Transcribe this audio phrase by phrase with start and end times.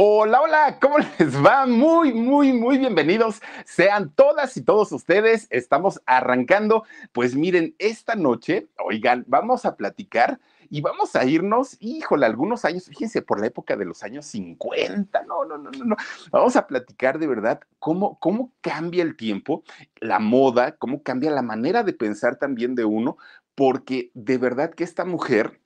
[0.00, 1.66] Hola, hola, ¿cómo les va?
[1.66, 3.42] Muy, muy, muy bienvenidos.
[3.64, 5.48] Sean todas y todos ustedes.
[5.50, 6.84] Estamos arrancando.
[7.10, 10.38] Pues miren, esta noche, oigan, vamos a platicar
[10.70, 15.24] y vamos a irnos, híjole, algunos años, fíjense, por la época de los años 50.
[15.24, 15.96] No, no, no, no, no.
[16.30, 19.64] Vamos a platicar de verdad cómo, cómo cambia el tiempo,
[20.00, 23.16] la moda, cómo cambia la manera de pensar también de uno,
[23.56, 25.60] porque de verdad que esta mujer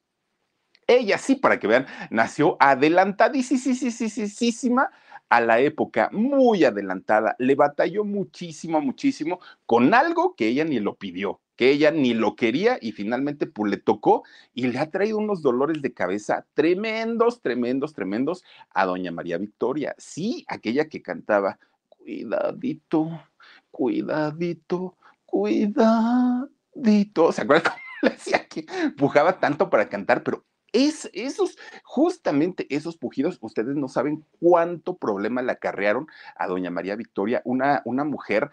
[0.97, 4.91] ella sí, para que vean, nació adelantadísima
[5.33, 7.35] a la época, muy adelantada.
[7.39, 12.37] Le batalló muchísimo, muchísimo con algo que ella ni lo pidió, que ella ni lo
[12.37, 17.41] quería y finalmente pues le tocó y le ha traído unos dolores de cabeza tremendos,
[17.41, 19.95] tremendos, tremendos a doña María Victoria.
[19.97, 23.23] Sí, aquella que cantaba, cuidadito,
[23.71, 27.33] cuidadito, cuidadito.
[27.33, 28.67] ¿Se acuerdan cómo le decía que
[28.99, 30.23] pujaba tanto para cantar?
[30.23, 36.07] Pero es, esos, justamente esos pujidos, ustedes no saben cuánto problema le acarrearon
[36.37, 38.51] a doña María Victoria, una, una mujer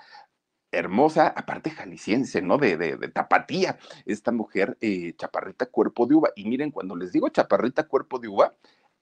[0.71, 2.57] hermosa, aparte jalisciense, ¿no?
[2.57, 6.29] De, de, tapatía, esta mujer eh, chaparrita cuerpo de uva.
[6.35, 8.53] Y miren, cuando les digo chaparrita cuerpo de uva,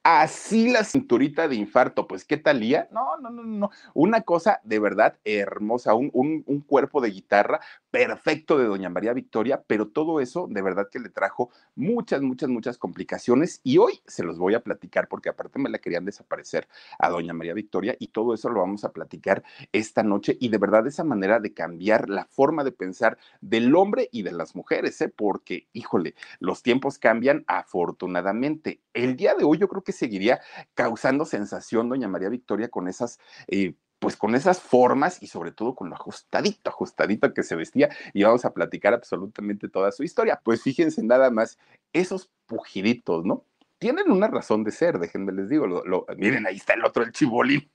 [0.09, 2.88] Así la cinturita de infarto, pues qué talía.
[2.94, 3.72] No, no, no, no.
[3.94, 7.59] Una cosa de verdad hermosa, un, un, un, cuerpo de guitarra
[7.97, 12.47] perfecto de Doña María Victoria, pero todo eso de verdad que le trajo muchas, muchas,
[12.47, 13.59] muchas complicaciones.
[13.63, 16.68] Y hoy se los voy a platicar porque aparte me la querían desaparecer
[17.00, 20.38] a Doña María Victoria y todo eso lo vamos a platicar esta noche.
[20.40, 24.31] Y de verdad esa manera de cambiar la forma de pensar del hombre y de
[24.31, 25.09] las mujeres, ¿eh?
[25.09, 28.80] porque, híjole, los tiempos cambian afortunadamente.
[28.94, 30.40] El día de hoy yo creo que seguiría
[30.75, 33.18] causando sensación doña María Victoria con esas...
[33.47, 37.90] Eh, pues con esas formas y sobre todo con lo ajustadito, ajustadito que se vestía
[38.13, 40.40] y vamos a platicar absolutamente toda su historia.
[40.44, 41.58] Pues fíjense nada más,
[41.94, 43.46] esos pujiditos, ¿no?
[43.80, 47.12] Tienen una razón de ser, déjenme les digo, lo, miren, ahí está el otro, el
[47.12, 47.69] chibolín.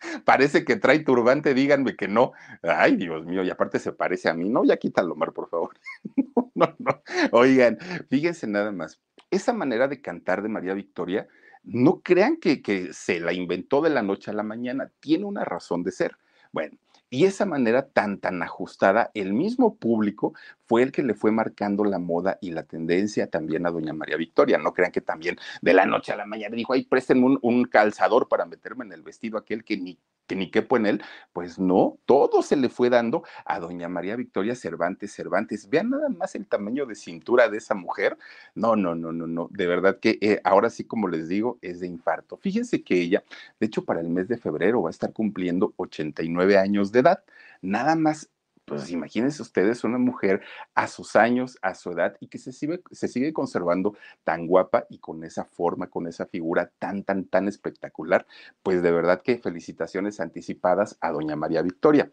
[0.24, 2.32] Parece que trae turbante, díganme que no.
[2.62, 4.48] Ay, Dios mío, y aparte se parece a mí.
[4.48, 5.76] No, ya quítalo, Mar, por favor.
[6.16, 7.02] no, no, no.
[7.32, 7.78] Oigan,
[8.08, 9.00] fíjense nada más.
[9.30, 11.28] Esa manera de cantar de María Victoria,
[11.66, 15.44] no crean que, que, se la inventó de la noche a la mañana, tiene una
[15.44, 16.16] razón de ser.
[16.52, 16.78] Bueno,
[17.10, 20.34] y esa manera tan, tan ajustada, el mismo público
[20.64, 24.16] fue el que le fue marcando la moda y la tendencia también a doña María
[24.16, 24.58] Victoria.
[24.58, 27.64] No crean que también de la noche a la mañana dijo, ay, presten un, un
[27.64, 31.58] calzador para meterme en el vestido aquel que ni que ni quepo en él, pues
[31.58, 35.68] no, todo se le fue dando a doña María Victoria Cervantes Cervantes.
[35.68, 38.16] Vean nada más el tamaño de cintura de esa mujer.
[38.54, 41.80] No, no, no, no, no, de verdad que eh, ahora sí, como les digo, es
[41.80, 42.36] de infarto.
[42.36, 43.24] Fíjense que ella,
[43.60, 47.24] de hecho, para el mes de febrero va a estar cumpliendo 89 años de edad.
[47.62, 48.30] Nada más
[48.66, 50.42] pues imagínense ustedes una mujer
[50.74, 54.86] a sus años, a su edad, y que se sigue, se sigue conservando tan guapa
[54.90, 58.26] y con esa forma, con esa figura tan, tan, tan espectacular,
[58.62, 62.10] pues de verdad que felicitaciones anticipadas a doña María Victoria.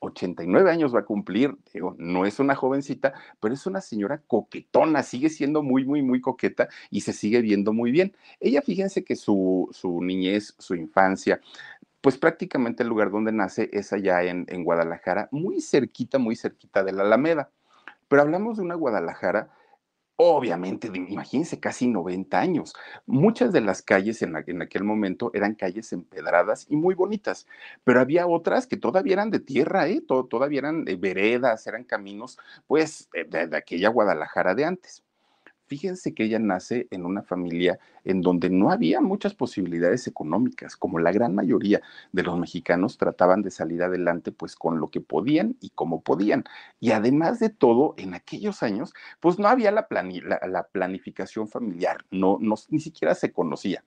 [0.00, 5.02] 89 años va a cumplir, digo, no es una jovencita, pero es una señora coquetona,
[5.02, 8.14] sigue siendo muy, muy, muy coqueta y se sigue viendo muy bien.
[8.40, 11.40] Ella, fíjense que su, su niñez, su infancia,
[12.00, 16.92] pues prácticamente el lugar donde nace es allá en, Guadalajara, muy cerquita, muy cerquita de
[16.92, 17.50] la Alameda.
[18.08, 19.50] Pero hablamos de una Guadalajara,
[20.16, 22.74] obviamente, imagínense, casi 90 años.
[23.06, 27.46] Muchas de las calles en, aquel momento eran calles empedradas y muy bonitas,
[27.84, 30.00] pero había otras que todavía eran de tierra, ¿eh?
[30.06, 35.04] Todavía eran eh, veredas, eran caminos, pues, de, de aquella Guadalajara de antes.
[35.68, 40.98] Fíjense que ella nace en una familia en donde no había muchas posibilidades económicas, como
[40.98, 45.56] la gran mayoría de los mexicanos trataban de salir adelante pues con lo que podían
[45.60, 46.44] y como podían.
[46.80, 49.86] Y además de todo, en aquellos años, pues no había la,
[50.48, 52.38] la, planificación familiar, no,
[52.70, 53.84] ni siquiera se conocía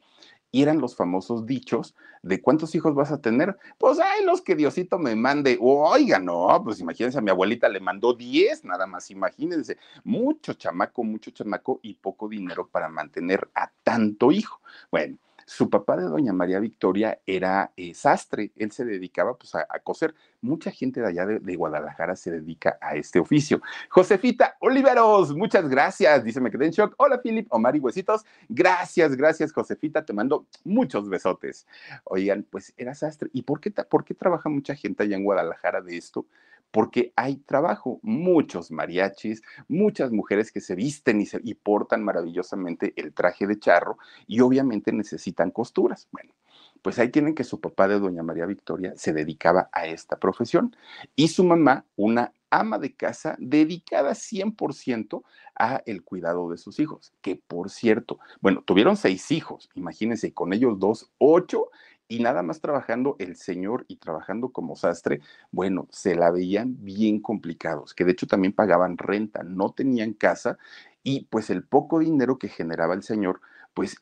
[0.51, 3.57] y eran los famosos dichos de cuántos hijos vas a tener.
[3.77, 5.57] Pues ay, los que Diosito me mande.
[5.59, 9.77] Oiga, no, pues imagínense, a mi abuelita le mandó 10, nada más, imagínense.
[10.03, 14.61] Mucho chamaco, mucho chamaco y poco dinero para mantener a tanto hijo.
[14.91, 15.17] Bueno,
[15.51, 20.15] su papá de doña María Victoria era eh, sastre, él se dedicaba pues, a, coser.
[20.39, 23.61] Mucha gente de allá de, Guadalajara se dedica a este oficio.
[23.89, 26.93] Josefita Oliveros, muchas gracias, dice, me quedé en shock.
[26.95, 31.67] Hola, Philip, Omar y Huesitos, gracias, gracias, Josefita, te mando muchos besotes.
[32.05, 33.29] Oigan, pues era sastre.
[33.33, 36.25] ¿Y por qué, por qué trabaja mucha gente allá en Guadalajara de esto?
[36.71, 43.45] Porque hay trabajo, muchos mariachis, muchas mujeres que se visten y, portan maravillosamente el traje
[43.45, 46.07] de charro y obviamente necesitan costuras.
[46.11, 46.33] Bueno,
[46.81, 50.75] pues ahí tienen que su papá de doña María Victoria se dedicaba a esta profesión
[51.15, 55.23] y su mamá, una ama de casa dedicada 100%
[55.55, 60.53] a el cuidado de sus hijos, que por cierto, bueno, tuvieron seis hijos, imagínense, con
[60.53, 61.69] ellos dos, ocho,
[62.11, 67.21] y nada más trabajando el señor y trabajando como sastre, bueno, se la veían bien
[67.21, 70.57] complicados, que de hecho también pagaban renta, no tenían casa
[71.03, 73.39] y pues el poco dinero que generaba el señor,
[73.73, 73.95] pues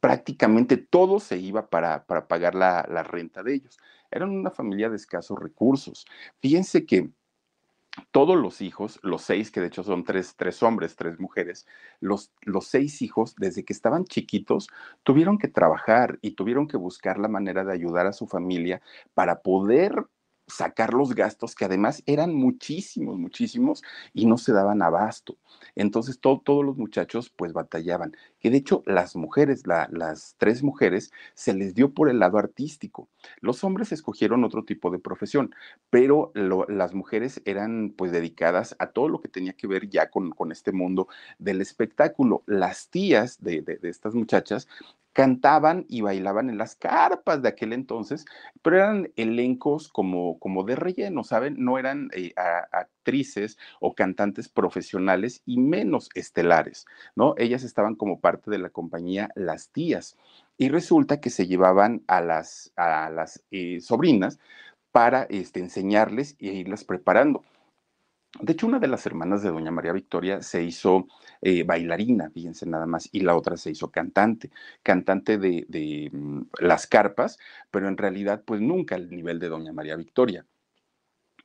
[0.00, 3.78] prácticamente todo se iba para, para pagar la, la renta de ellos.
[4.10, 6.06] Eran una familia de escasos recursos.
[6.40, 7.10] Fíjense que
[8.10, 11.66] todos los hijos, los seis, que de hecho son tres, tres hombres, tres mujeres,
[12.00, 14.68] los, los seis hijos, desde que estaban chiquitos,
[15.02, 18.82] tuvieron que trabajar y tuvieron que buscar la manera de ayudar a su familia
[19.14, 20.06] para poder
[20.46, 23.82] sacar los gastos que además eran muchísimos, muchísimos
[24.12, 25.36] y no se daban abasto.
[25.74, 31.54] Entonces todos los muchachos pues batallaban, que de hecho las mujeres, las tres mujeres, se
[31.54, 33.08] les dio por el lado artístico.
[33.40, 35.54] Los hombres escogieron otro tipo de profesión,
[35.90, 36.32] pero
[36.68, 40.52] las mujeres eran pues dedicadas a todo lo que tenía que ver ya con, con
[40.52, 41.08] este mundo
[41.38, 42.42] del espectáculo.
[42.46, 44.68] Las tías de, de estas muchachas
[45.14, 48.26] cantaban y bailaban en las carpas de aquel entonces,
[48.62, 51.54] pero eran elencos como, como de relleno, ¿saben?
[51.58, 56.84] No eran eh, actrices o cantantes profesionales y menos estelares,
[57.14, 57.34] ¿no?
[57.38, 60.18] Ellas estaban como parte de la compañía Las Tías
[60.58, 64.40] y resulta que se llevaban a las, a las eh, sobrinas
[64.90, 67.42] para este, enseñarles e irlas preparando.
[68.40, 71.06] De hecho, una de las hermanas de Doña María Victoria se hizo
[71.40, 74.50] eh, bailarina, fíjense nada más, y la otra se hizo cantante,
[74.82, 77.38] cantante de, de mm, las carpas,
[77.70, 80.44] pero en realidad, pues nunca al nivel de Doña María Victoria.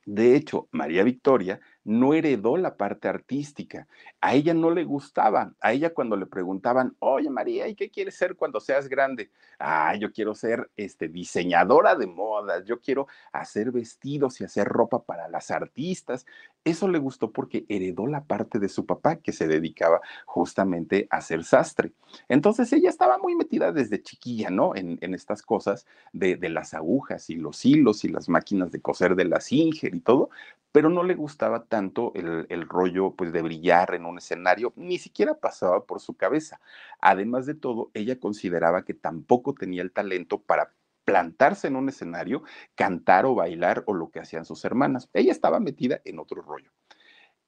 [0.04, 3.86] De hecho, María Victoria no heredó la parte artística.
[4.20, 5.54] A ella no le gustaba.
[5.60, 9.30] A ella cuando le preguntaban, oye María, ¿y qué quieres ser cuando seas grande?
[9.58, 15.02] Ah, yo quiero ser este, diseñadora de modas, yo quiero hacer vestidos y hacer ropa
[15.02, 16.26] para las artistas.
[16.64, 21.22] Eso le gustó porque heredó la parte de su papá que se dedicaba justamente a
[21.22, 21.92] ser sastre.
[22.28, 24.76] Entonces ella estaba muy metida desde chiquilla, ¿no?
[24.76, 29.16] En, estas cosas de, de, las agujas y los hilos y las máquinas de coser
[29.16, 30.30] de la Singer y todo,
[30.72, 35.38] pero no le gustaba tanto el, rollo pues de brillar en un escenario, ni siquiera
[35.38, 36.60] pasaba por su cabeza.
[37.00, 40.74] Además de todo, ella consideraba que tampoco tenía el talento para
[41.04, 42.42] plantarse en un escenario,
[42.74, 45.08] cantar o bailar o lo que hacían sus hermanas.
[45.14, 46.72] Ella estaba metida en otro rollo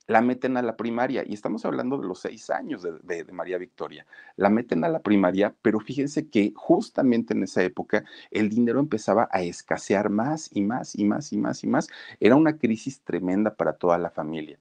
[0.07, 4.07] la meten a la primaria, y estamos hablando de los seis años de, María Victoria,
[4.37, 9.29] la meten a la primaria, pero fíjense que justamente en esa época el dinero empezaba
[9.31, 11.89] a escasear más y más y más y más y más.
[12.21, 14.59] Era una crisis tremenda para toda la familia.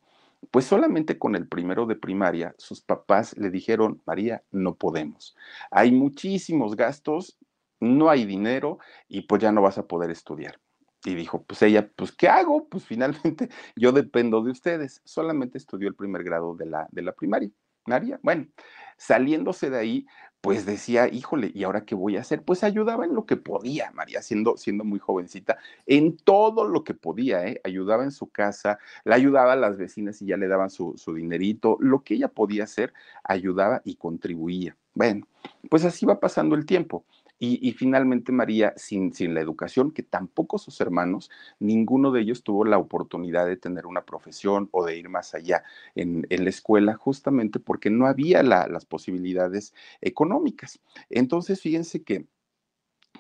[0.51, 5.35] Pues solamente con el primero de primaria, sus papás le dijeron, María, no podemos.
[5.69, 7.37] Hay muchísimos gastos,
[7.79, 8.79] no hay dinero
[9.09, 10.60] y pues ya no vas a poder estudiar.
[11.03, 12.67] Y dijo, pues ella, pues ¿qué hago?
[12.67, 15.01] Pues finalmente yo dependo de ustedes.
[15.03, 17.49] Solamente estudió el primer grado de la, de la primaria.
[17.85, 18.47] María, bueno,
[18.97, 20.05] saliéndose de ahí,
[20.41, 22.43] pues decía, híjole, ¿y ahora qué voy a hacer?
[22.43, 26.93] Pues ayudaba en lo que podía, María, siendo, siendo muy jovencita, en todo lo que
[26.93, 27.61] podía, ¿eh?
[27.63, 31.13] Ayudaba en su casa, la ayudaba a las vecinas y ya le daban su, su
[31.13, 32.93] dinerito, lo que ella podía hacer,
[33.23, 34.77] ayudaba y contribuía.
[34.93, 35.27] Bueno,
[35.69, 37.05] pues así va pasando el tiempo.
[37.43, 42.65] Y, finalmente María, sin, sin, la educación, que tampoco sus hermanos, ninguno de ellos tuvo
[42.65, 45.63] la oportunidad de tener una profesión o de ir más allá
[45.95, 50.81] en, la escuela, justamente porque no había las posibilidades económicas.
[51.09, 52.27] Entonces, fíjense que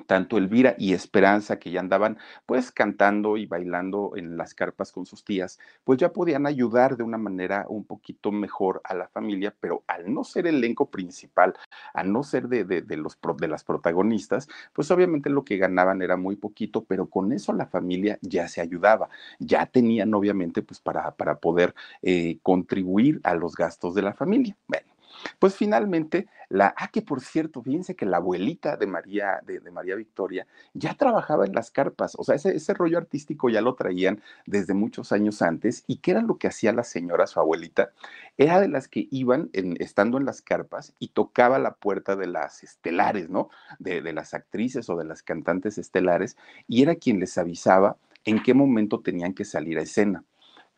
[0.07, 5.05] tanto Elvira y Esperanza, que ya andaban pues cantando y bailando en las carpas con
[5.05, 9.53] sus tías, pues ya podían ayudar de una manera un poquito mejor a la familia,
[9.59, 11.53] pero al no ser elenco principal,
[11.93, 16.17] al no ser de, de, los, de las protagonistas, pues obviamente lo que ganaban era
[16.17, 21.11] muy poquito, pero con eso la familia ya se ayudaba, ya tenían obviamente pues para,
[21.11, 24.57] para poder eh, contribuir a los gastos de la familia.
[24.67, 24.90] Bueno,
[25.39, 29.95] pues finalmente, la, ah, que por cierto, fíjense que la abuelita de María, de, María
[29.95, 34.21] Victoria, ya trabajaba en las carpas, o sea, ese, ese, rollo artístico ya lo traían
[34.45, 37.91] desde muchos años antes, y qué era lo que hacía la señora, su abuelita,
[38.37, 42.63] era de las que iban estando en las carpas y tocaba la puerta de las
[42.63, 43.49] estelares, ¿no?
[43.79, 46.37] De las actrices o de las cantantes estelares,
[46.67, 50.23] y era quien les avisaba en qué momento tenían que salir a escena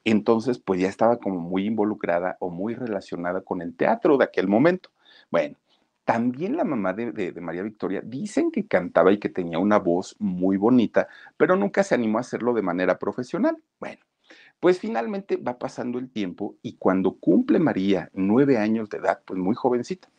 [0.03, 4.47] entonces pues ya estaba como muy involucrada o muy relacionada con el teatro de aquel
[4.47, 4.89] momento.
[5.31, 5.57] Bueno,
[6.05, 10.57] también la mamá de, María Victoria dicen que cantaba y que tenía una voz muy
[10.57, 11.07] bonita,
[11.37, 13.57] pero nunca se animó a hacerlo de manera profesional.
[13.79, 14.01] Bueno,
[14.59, 19.39] pues finalmente va pasando el tiempo y cuando cumple María nueve años de edad, pues
[19.39, 20.09] muy jovencita,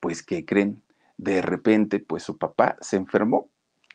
[0.00, 0.82] pues ¿qué creen?
[1.16, 3.48] De repente, pues su papá se enfermó.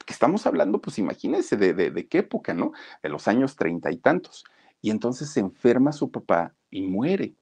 [0.05, 2.73] Que estamos hablando, pues imagínense de, de qué época, ¿no?
[3.01, 4.45] De los años treinta y tantos
[4.85, 7.33] y entonces se enferma su papá y muere.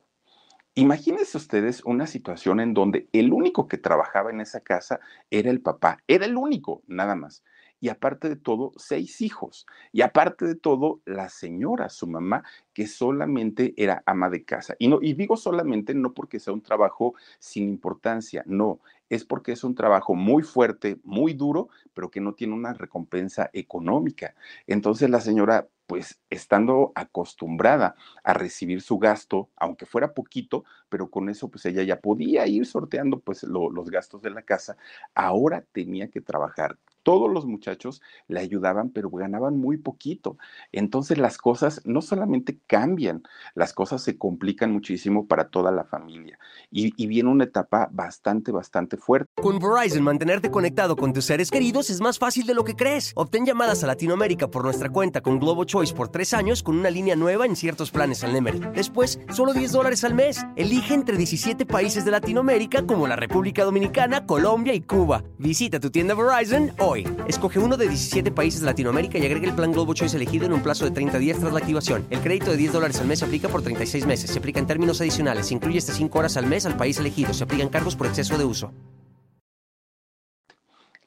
[0.76, 5.60] Imagínense ustedes una situación en donde el único que trabajaba en esa casa era el
[5.60, 7.44] papá, era el único, nada más.
[7.82, 9.68] Y aparte de todo, seis hijos.
[9.92, 14.78] Y aparte de todo, la señora, su mamá, que solamente era ama de casa.
[14.80, 19.52] Y, no, y digo solamente no porque sea un trabajo sin importancia, no, es porque
[19.52, 24.34] es un trabajo muy fuerte, muy duro, pero que no tiene una recompensa económica.
[24.66, 31.30] Entonces la señora pues estando acostumbrada a recibir su gasto, aunque fuera poquito, pero con
[31.30, 34.78] eso pues ella ya podía ir sorteando pues los gastos de la casa,
[35.14, 40.38] ahora tenía que trabajar todos los muchachos le ayudaban, pero ganaban muy poquito.
[40.72, 46.40] Entonces las cosas no solamente cambian, las cosas se complican muchísimo para toda la familia.
[46.72, 49.30] Y, viene una etapa bastante, bastante fuerte.
[49.36, 53.12] Con Verizon, mantenerte conectado con tus seres queridos es más fácil de lo que crees.
[53.16, 56.90] Obtén llamadas a Latinoamérica por nuestra cuenta con Globo Choice por tres años con una
[56.90, 58.60] línea nueva en ciertos planes al Nemery.
[58.74, 60.44] Después, solo 10 dólares al mes.
[60.56, 65.24] Elige entre 17 países de Latinoamérica como la República Dominicana, Colombia y Cuba.
[65.38, 66.93] Visita tu tienda Verizon hoy
[67.28, 70.54] Escoge uno de 17 países de Latinoamérica y agrega el plan Globo Choice elegido en
[70.54, 72.06] un plazo de 30 días tras la activación.
[72.10, 74.30] El crédito de 10 dólares al mes se aplica por 36 meses.
[74.30, 75.48] Se aplica en términos adicionales.
[75.48, 77.34] Se incluye hasta 5 horas al mes al país elegido.
[77.34, 78.72] Se aplican cargos por exceso de uso.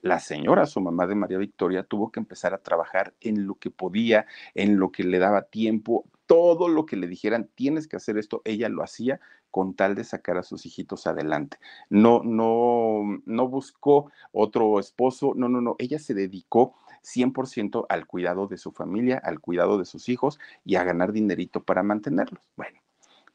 [0.03, 3.71] La señora, su mamá de María Victoria, tuvo que empezar a trabajar en lo que
[3.71, 8.19] podía, en lo que le daba tiempo, todo lo que le dijeran, tienes que hacer
[8.19, 11.59] esto, ella lo hacía con tal de sacar a sus hijitos adelante.
[11.89, 18.49] No, no, no buscó otro esposo, no, no, no, ella se dedicó 100% al cuidado
[18.49, 22.43] de su familia, al cuidado de sus hijos y a ganar dinerito para mantenerlos.
[22.57, 22.81] Bueno,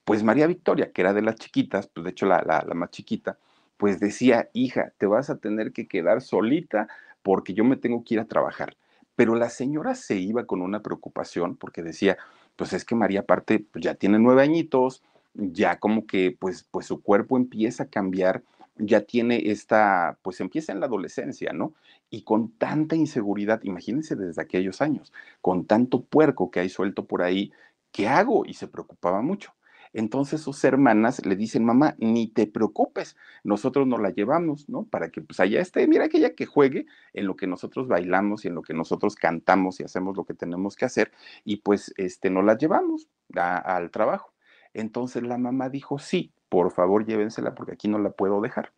[0.04, 2.92] pues María Victoria, que era de las chiquitas, pues de hecho la, la, la más
[2.92, 3.38] chiquita,
[3.78, 6.88] pues decía, hija, te vas a tener que quedar solita
[7.24, 8.76] porque yo me tengo que ir a trabajar.
[9.16, 12.18] Pero la señora se iba con una preocupación porque decía,
[12.56, 15.04] pues es que María aparte pues ya tiene nueve añitos,
[15.34, 18.44] ya como que pues, pues su cuerpo empieza a cambiar,
[18.78, 21.74] ya tiene esta, pues empieza en la adolescencia, ¿no?
[22.10, 27.22] Y con tanta inseguridad, imagínense desde aquellos años, con tanto puerco que hay suelto por
[27.22, 27.52] ahí,
[27.92, 28.46] ¿qué hago?
[28.46, 29.54] Y se preocupaba mucho.
[29.94, 34.86] Entonces sus hermanas le dicen, mamá, ni te preocupes, nosotros nos la llevamos, ¿no?
[34.86, 38.48] Para que pues allá esté, mira aquella que juegue en lo que nosotros bailamos y
[38.48, 41.12] en lo que nosotros cantamos y hacemos lo que tenemos que hacer
[41.44, 44.34] y pues este, nos la llevamos al trabajo.
[44.74, 48.74] Entonces la mamá dijo, sí, por favor llévensela porque aquí no la puedo dejar.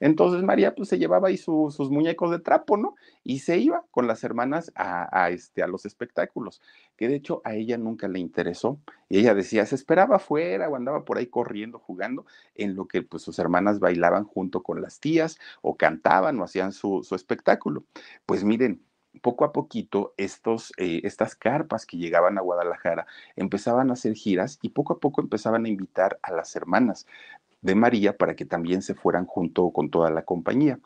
[0.00, 2.94] Entonces María pues se llevaba ahí sus muñecos de trapo, ¿no?
[3.24, 6.60] Y se iba con las hermanas a, este, a los espectáculos,
[6.96, 8.80] que de hecho a ella nunca le interesó.
[9.08, 13.02] Y ella decía, se esperaba afuera o andaba por ahí corriendo, jugando, en lo que
[13.02, 17.84] pues sus hermanas bailaban junto con las tías o cantaban o hacían su, espectáculo.
[18.26, 18.82] Pues miren,
[19.22, 24.58] poco a poquito estos, eh, estas carpas que llegaban a Guadalajara empezaban a hacer giras
[24.62, 27.06] y poco a poco empezaban a invitar a las hermanas
[27.66, 30.78] de María para que también se fueran junto con toda la compañía.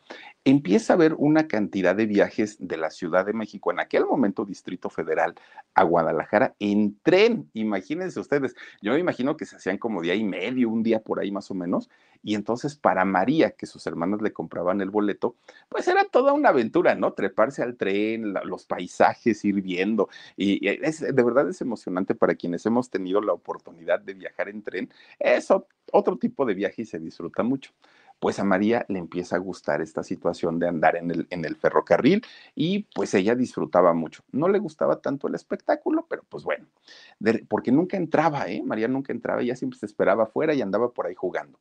[0.45, 4.45] Empieza a haber una cantidad de viajes de la Ciudad de México, en aquel momento
[4.45, 5.35] Distrito Federal,
[5.75, 7.49] a Guadalajara en tren.
[7.53, 11.21] Imagínense ustedes, yo me imagino que se hacían como día y medio, un día por
[11.21, 11.91] ahí más o menos,
[12.23, 15.37] y entonces para María, que sus hermanas le compraban el boleto,
[15.69, 17.13] pues era toda una aventura, ¿no?
[17.15, 20.09] Treparse al tren, los paisajes, ir viendo.
[20.37, 24.63] Y, es, de verdad es emocionante para quienes hemos tenido la oportunidad de viajar en
[24.63, 24.91] tren.
[25.19, 25.49] Es
[25.93, 27.73] otro tipo de viaje y se disfruta mucho.
[28.21, 31.57] pues a María le empieza a gustar esta situación de andar en el, en el
[31.57, 32.23] ferrocarril
[32.55, 34.23] y pues ella disfrutaba mucho.
[34.31, 36.67] No le gustaba tanto el espectáculo, pero pues bueno,
[37.49, 38.63] porque nunca entraba, ¿eh?
[38.63, 41.59] María nunca entraba, ella siempre se esperaba afuera y andaba por ahí jugando.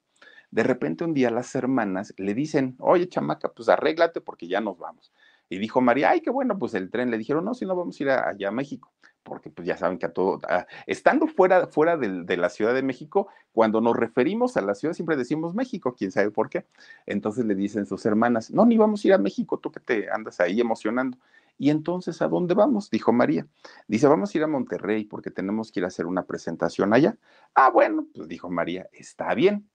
[0.51, 4.77] De repente un día las hermanas le dicen, oye chamaca, pues arréglate porque ya nos
[4.77, 5.13] vamos.
[5.49, 7.11] Y dijo María, ay, qué bueno, pues el tren.
[7.11, 8.91] Le dijeron, no, si no vamos a ir allá a México
[9.29, 10.39] porque pues ya saben que a todo,
[10.87, 15.15] estando fuera, fuera de, la Ciudad de México, cuando nos referimos a la ciudad siempre
[15.15, 16.65] decimos México, quién sabe por qué.
[17.05, 20.09] Entonces le dicen sus hermanas, no, ni vamos a ir a México, tú que te
[20.11, 21.17] andas ahí emocionando.
[21.57, 22.89] Y entonces, ¿a dónde vamos?
[22.89, 23.45] Dijo María.
[23.87, 27.17] Dice, vamos a ir a Monterrey porque tenemos que ir a hacer una presentación allá.
[27.53, 29.69] Ah, bueno, pues dijo María, está bien.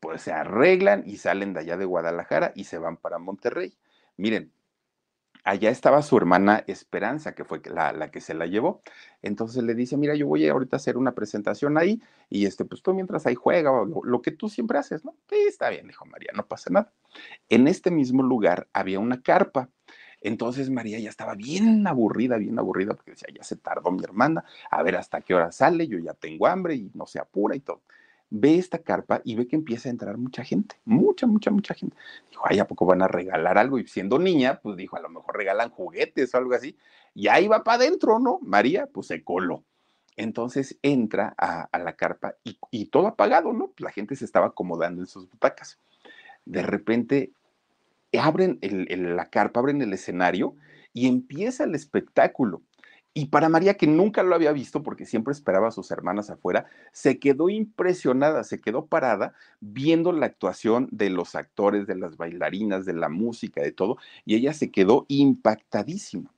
[0.00, 3.76] Pues se arreglan y salen de allá de Guadalajara y se van para Monterrey.
[4.16, 4.52] Miren,
[5.44, 8.82] allá estaba su hermana Esperanza, que fue la, que se la llevó.
[9.22, 12.82] Entonces le dice, mira, yo voy ahorita a hacer una presentación ahí y este, pues
[12.82, 15.14] tú mientras ahí juega, lo, lo que tú siempre haces, ¿no?
[15.28, 16.92] Sí, está bien, dijo María, no pasa nada.
[17.48, 19.68] En este mismo lugar había una carpa.
[20.22, 24.44] Entonces María ya estaba bien aburrida, bien aburrida, porque decía, ya se tardó mi hermana,
[24.70, 27.60] a ver hasta qué hora sale, yo ya tengo hambre y no se apura y
[27.60, 27.82] todo
[28.30, 31.96] ve esta carpa y ve que empieza a entrar mucha gente, mucha, mucha, mucha gente.
[32.30, 33.78] Dijo, ay, ¿a poco van a regalar algo?
[33.78, 36.76] Y siendo niña, pues dijo, a lo mejor regalan juguetes o algo así.
[37.14, 38.38] Y ahí va para adentro, ¿no?
[38.42, 39.64] María, pues se coló.
[40.16, 43.72] Entonces entra a, la carpa y, todo apagado, ¿no?
[43.78, 45.78] La gente se estaba acomodando en sus butacas.
[46.44, 47.32] De repente
[48.18, 50.56] abren la carpa, abren el escenario
[50.92, 52.62] y empieza el espectáculo.
[53.12, 56.66] Y para María, que nunca lo había visto porque siempre esperaba a sus hermanas afuera,
[56.92, 62.86] se quedó impresionada, se quedó parada viendo la actuación de los actores, de las bailarinas,
[62.86, 66.32] de la música, de todo, y ella se quedó impactadísima.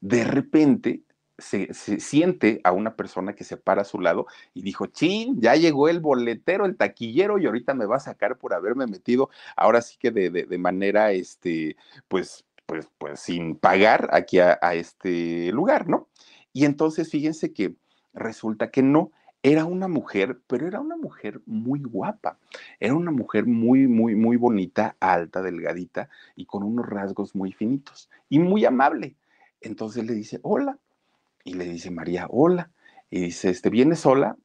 [0.00, 1.02] De repente
[1.36, 5.56] se, siente a una persona que se para a su lado y dijo, chin, ya
[5.56, 9.82] llegó el boletero, el taquillero, y ahorita me va a sacar por haberme metido, ahora
[9.82, 11.76] sí que de, de manera, este,
[12.08, 16.08] pues, pues, pues sin pagar aquí a, este lugar, ¿no?
[16.52, 17.74] Y entonces fíjense que
[18.12, 19.10] resulta que no,
[19.42, 22.38] era una mujer, pero era una mujer muy guapa.
[22.80, 28.08] Era una mujer muy, muy, muy bonita, alta, delgadita y con unos rasgos muy finitos
[28.30, 29.16] y muy amable.
[29.60, 30.78] Entonces le dice, hola.
[31.44, 32.70] Y le dice María, hola.
[33.10, 34.36] Y dice, este, ¿vienes sola?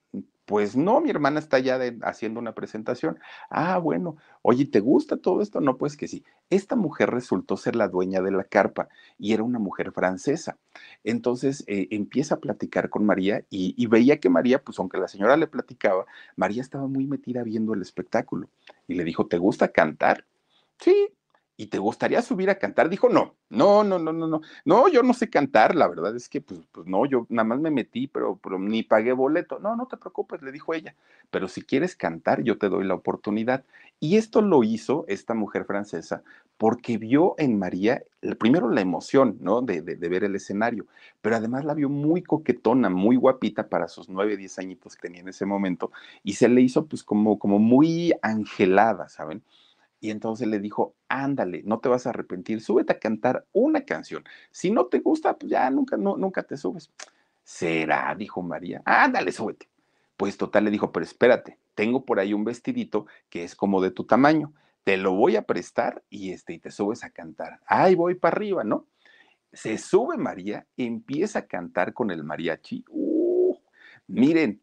[0.50, 3.20] Pues no, mi hermana está ya haciendo una presentación.
[3.52, 5.62] Ah, bueno, oye, ¿te gusta todo esto?
[5.62, 6.24] No, pues que sí.
[6.50, 8.90] Esta mujer resultó ser la dueña de la carpa
[9.20, 10.58] y era una mujer francesa.
[11.04, 15.08] Entonces eh, empieza a platicar con María y, y veía que María, pues aunque la
[15.08, 18.50] señora le platicaba, María estaba muy metida viendo el espectáculo
[18.88, 20.26] y le dijo, ¿te gusta cantar?
[20.80, 21.10] Sí,
[21.60, 22.88] ¿y te gustaría subir a cantar?
[22.88, 26.30] Dijo, no, no, no, no, no, no, no, yo no sé cantar, la verdad es
[26.30, 29.60] que, pues, pues no, yo nada más me metí, pero, pero ni pagué boleto.
[29.60, 30.96] No, no te preocupes, le dijo ella,
[31.30, 33.66] pero si quieres cantar, yo te doy la oportunidad.
[34.00, 36.24] Y esto lo hizo esta mujer francesa
[36.56, 38.04] porque vio en María,
[38.40, 39.62] primero la emoción, ¿no?
[39.62, 40.86] De, de, ver el escenario,
[41.22, 45.20] pero además la vio muy coquetona, muy guapita para sus nueve, diez añitos que tenía
[45.22, 45.92] en ese momento,
[46.24, 49.44] y se le hizo pues como, como muy angelada, ¿saben?
[50.00, 54.24] Y entonces le dijo, ándale, no te vas a arrepentir, súbete a cantar una canción.
[54.52, 56.90] Si no te gusta, pues ya nunca, no, nunca te subes.
[57.44, 59.68] Será, dijo María, ándale, súbete.
[60.16, 63.92] Pues total le dijo, pero espérate, tengo por ahí un vestidito que es como de
[63.92, 67.60] tu tamaño, te lo voy a prestar y, este, y te subes a cantar.
[67.66, 68.86] Ay, voy para arriba, ¿no?
[69.52, 72.86] Se sube María, empieza a cantar con el mariachi.
[72.90, 73.56] Uh,
[74.08, 74.62] miren,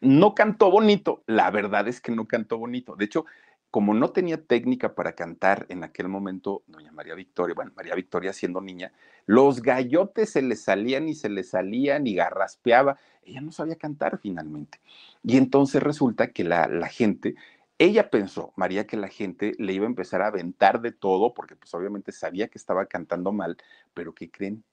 [0.00, 2.96] no cantó bonito, la verdad es que no cantó bonito.
[2.96, 3.26] De hecho,
[3.70, 8.32] como no tenía técnica para cantar en aquel momento, doña María Victoria, bueno, María Victoria
[8.32, 8.92] siendo niña,
[9.26, 12.98] los gallotes se le salían y se le salían y garraspeaba.
[13.22, 14.80] Ella no sabía cantar finalmente.
[15.22, 17.36] Y entonces resulta que la, la gente,
[17.78, 21.54] ella pensó, María, que la gente le iba a empezar a aventar de todo, porque
[21.54, 23.56] pues obviamente sabía que estaba cantando mal,
[23.94, 24.64] pero ¿qué creen?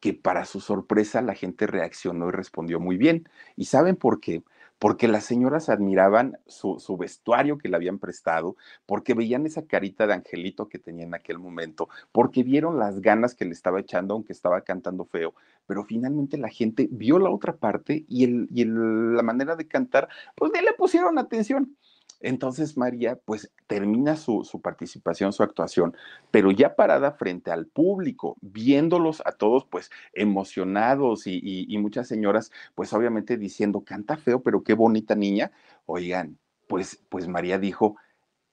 [0.00, 3.28] Que para su sorpresa la gente reaccionó y respondió muy bien.
[3.54, 4.42] ¿Y saben por qué?
[4.78, 10.14] Porque las señoras admiraban su, vestuario que le habían prestado, porque veían esa carita de
[10.14, 14.32] angelito que tenía en aquel momento, porque vieron las ganas que le estaba echando, aunque
[14.32, 15.34] estaba cantando feo,
[15.66, 20.72] pero finalmente la gente vio la otra parte y, la manera de cantar, pues le
[20.74, 21.76] pusieron atención.
[22.20, 25.94] Entonces María pues termina su, participación, su actuación,
[26.30, 32.92] pero ya parada frente al público, viéndolos a todos pues emocionados y, muchas señoras pues
[32.92, 35.52] obviamente diciendo, canta feo, pero qué bonita niña.
[35.84, 37.96] Oigan, pues, pues María dijo,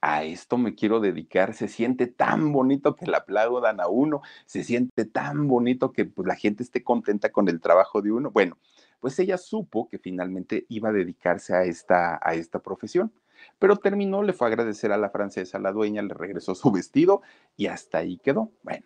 [0.02, 4.64] a esto me quiero dedicar, se siente tan bonito que le aplaudan a uno, se
[4.64, 8.30] siente tan bonito que pues, la gente esté contenta con el trabajo de uno.
[8.30, 8.58] Bueno,
[9.00, 13.14] pues ella supo que finalmente iba a dedicarse a esta, a esta profesión.
[13.60, 17.22] Pero terminó, le fue a agradecer a la francesa, la dueña, le regresó su vestido
[17.58, 18.52] y hasta ahí quedó.
[18.64, 18.86] Bueno,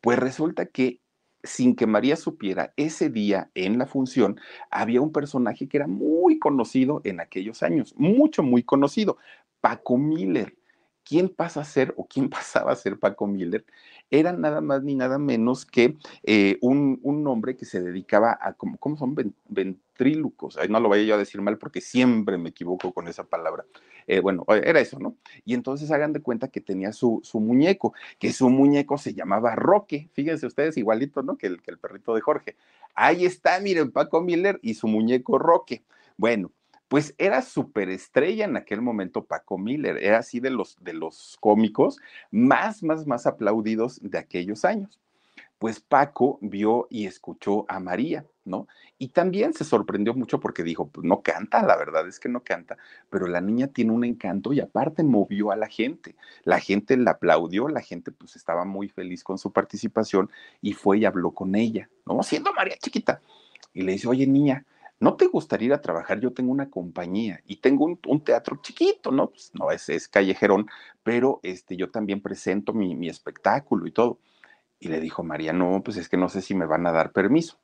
[0.00, 1.00] pues resulta que
[1.42, 4.38] sin que María supiera, ese día en la función
[4.70, 9.16] había un personaje que era muy conocido en aquellos años, mucho, muy conocido,
[9.60, 10.56] Paco Miller.
[11.02, 13.64] ¿Quién pasa a ser o quién pasaba a ser Paco Miller?
[14.10, 18.54] Era nada más ni nada menos que eh, un, un, hombre que se dedicaba a,
[18.54, 19.14] ¿cómo, cómo son?
[19.48, 20.58] Ventrílucos.
[20.58, 23.64] Ay, no lo vaya yo a decir mal porque siempre me equivoco con esa palabra.
[24.06, 25.16] Eh, bueno, era eso, ¿no?
[25.44, 29.54] Y entonces hagan de cuenta que tenía su, su, muñeco, que su muñeco se llamaba
[29.54, 30.08] Roque.
[30.12, 31.36] Fíjense ustedes, igualito, ¿no?
[31.36, 32.56] Que el, que el perrito de Jorge.
[32.94, 35.84] Ahí está, miren, Paco Miller y su muñeco Roque.
[36.16, 36.50] Bueno,
[36.90, 42.00] pues era superestrella en aquel momento Paco Miller, era así de los, de los cómicos
[42.32, 44.98] más, más, más aplaudidos de aquellos años.
[45.60, 48.66] Pues Paco vio y escuchó a María, ¿no?
[48.98, 52.42] Y también se sorprendió mucho porque dijo, pues no canta, la verdad es que no
[52.42, 52.76] canta,
[53.08, 56.16] pero la niña tiene un encanto y aparte movió a la gente.
[56.42, 60.28] La gente la aplaudió, la gente pues estaba muy feliz con su participación
[60.60, 62.20] y fue y habló con ella, ¿no?
[62.24, 63.20] Siendo María chiquita.
[63.72, 64.64] Y le dice, oye niña,
[65.00, 66.20] ¿no te gustaría ir a trabajar?
[66.20, 69.30] Yo tengo una compañía y tengo un, teatro chiquito, ¿no?
[69.30, 70.68] Pues, no es, es, callejerón,
[71.02, 74.18] pero este, yo también presento mi, mi espectáculo y todo.
[74.78, 77.12] Y le dijo María, no, pues es que no sé si me van a dar
[77.12, 77.58] permiso.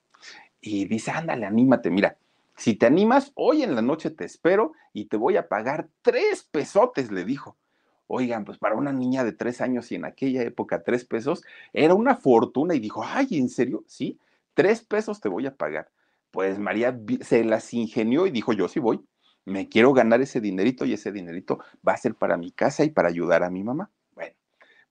[0.61, 2.16] Y dice, ándale, anímate, mira,
[2.57, 6.42] si te animas, hoy en la noche te espero y te voy a pagar tres
[6.42, 7.57] pesotes, le dijo.
[8.09, 11.94] Oigan, pues para una niña de tres años y en aquella época tres pesos era
[11.94, 13.85] una fortuna y dijo, ay, ¿en serio?
[13.87, 14.18] Sí,
[14.55, 15.90] tres pesos te voy a pagar
[16.37, 19.01] pues María se las ingenió y dijo, yo sí voy,
[19.46, 22.90] me quiero ganar ese dinerito y ese dinerito va a ser para mi casa y
[22.90, 23.90] para ayudar a mi mamá.
[24.14, 24.35] Bueno,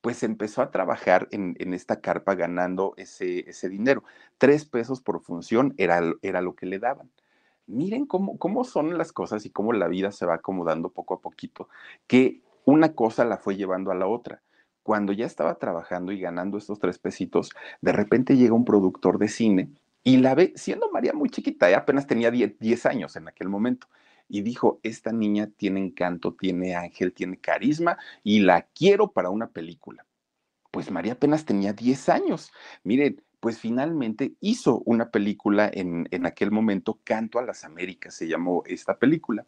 [0.01, 4.03] pues empezó a trabajar en, esta carpa ganando ese, ese, dinero.
[4.39, 7.11] Tres pesos por función era, era lo que le daban.
[7.67, 11.21] Miren cómo, cómo son las cosas y cómo la vida se va acomodando poco a
[11.21, 11.69] poquito,
[12.07, 14.41] que una cosa la fue llevando a la otra
[14.81, 19.27] cuando ya estaba trabajando y ganando estos tres pesitos, de repente llega un productor de
[19.27, 19.69] cine
[20.07, 21.73] y la ve, siendo María muy chiquita, ¿eh?
[21.73, 23.87] apenas tenía 10, años en aquel momento.
[24.29, 29.49] Y dijo, esta niña tiene encanto, tiene ángel, tiene carisma y la quiero para una
[29.49, 30.05] película.
[30.69, 32.51] Pues María apenas tenía 10 años.
[32.83, 38.27] Miren, pues finalmente hizo una película en, en, aquel momento, Canto a las Américas, se
[38.27, 39.47] llamó esta película.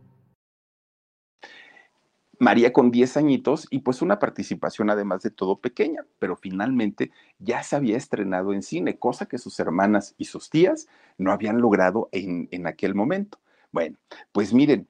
[2.41, 7.61] María con 10 añitos y pues una participación además de todo pequeña, pero finalmente ya
[7.61, 10.87] se había estrenado en cine, cosa que sus hermanas y sus tías
[11.19, 13.37] no habían logrado en, en aquel momento.
[13.71, 13.99] Bueno,
[14.31, 14.87] pues miren,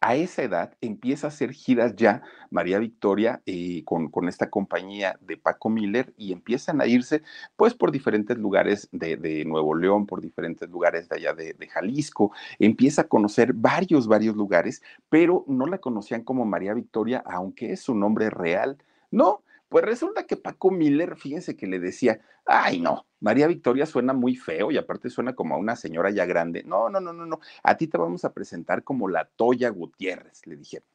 [0.00, 5.18] a esa edad empieza a hacer giras ya María Victoria eh, con, con, esta compañía
[5.20, 7.22] de Paco Miller y empiezan a irse
[7.56, 12.32] pues por diferentes lugares de, Nuevo León, por diferentes lugares de allá de, de, Jalisco,
[12.58, 17.80] empieza a conocer varios, varios lugares, pero no la conocían como María Victoria, aunque es
[17.80, 18.78] su nombre real.
[19.10, 24.12] No, pues resulta que Paco Miller, fíjense que le decía, ay no, María Victoria suena
[24.12, 26.62] muy feo y aparte suena como a una señora ya grande.
[26.64, 30.46] No, no, no, no, no, a ti te vamos a presentar como la Toya Gutiérrez,
[30.46, 30.88] le dijeron.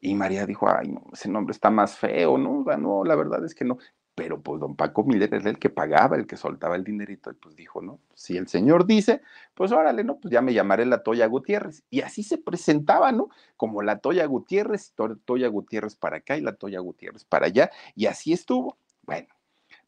[0.00, 2.64] Y María dijo, ay, no, ese nombre está más feo, ¿no?
[2.76, 3.78] No, la verdad es que no
[4.18, 7.34] pero pues don Paco Miller era el que pagaba, el que soltaba el dinerito, y
[7.34, 8.00] pues dijo, ¿no?
[8.14, 9.22] Si el señor dice,
[9.54, 10.18] pues órale, ¿no?
[10.18, 11.84] Pues ya me llamaré la Toya Gutiérrez.
[11.88, 13.28] Y así se presentaba, ¿no?
[13.56, 14.92] Como la Toya Gutiérrez,
[15.24, 18.76] Toya Gutiérrez para acá y la Toya Gutiérrez para allá, y así estuvo.
[19.02, 19.28] Bueno,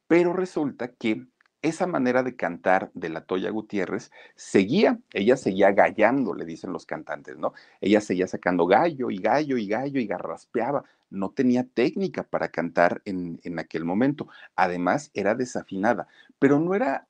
[0.07, 1.27] pero resulta que
[1.63, 6.87] esa manera de cantar de la Toya Gutiérrez seguía, ella seguía gallando, le dicen los
[6.87, 7.53] cantantes, ¿no?
[7.81, 13.03] Ella seguía sacando gallo y gallo y gallo y garraspeaba, no tenía técnica para cantar
[13.05, 17.07] en, en aquel momento, además era desafinada, pero no era,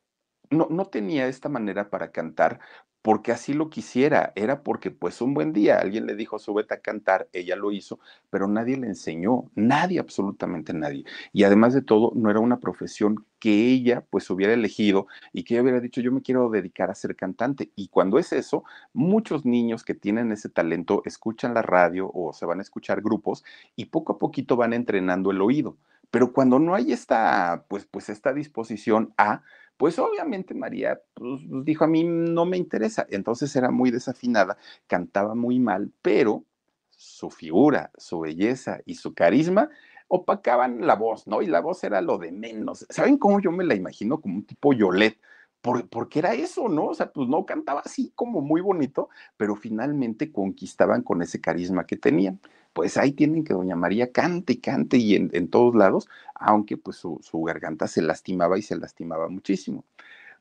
[0.51, 2.61] no, no tenía esta manera para cantar
[3.03, 6.81] porque así lo quisiera, era porque pues un buen día alguien le dijo, súbete a
[6.81, 11.05] cantar, ella lo hizo, pero nadie le enseñó, nadie, absolutamente nadie.
[11.33, 15.55] Y además de todo, no era una profesión que ella pues hubiera elegido y que
[15.55, 17.71] ella hubiera dicho, yo me quiero dedicar a ser cantante.
[17.75, 22.45] Y cuando es eso, muchos niños que tienen ese talento escuchan la radio o se
[22.47, 23.45] van a escuchar grupos
[23.77, 25.77] y poco a poquito van entrenando el oído.
[26.11, 29.43] Pero cuando no hay esta, pues, pues esta disposición a,
[29.81, 33.07] pues obviamente María pues, pues, dijo, a mí no me interesa.
[33.09, 36.45] Entonces era muy desafinada, cantaba muy mal, pero
[36.91, 39.71] su figura, su belleza y su carisma
[40.07, 41.41] opacaban la voz, ¿no?
[41.41, 42.85] Y la voz era lo de menos.
[42.91, 44.21] ¿Saben cómo yo me la imagino?
[44.21, 45.19] Como un tipo Yolet,
[45.63, 46.89] porque era eso, ¿no?
[46.89, 51.87] O sea, pues no cantaba así como muy bonito, pero finalmente conquistaban con ese carisma
[51.87, 52.39] que tenían.
[52.73, 56.97] Pues ahí tienen que Doña María cante y cante y en, todos lados, aunque pues
[56.97, 59.85] su, su garganta se lastimaba y se lastimaba muchísimo.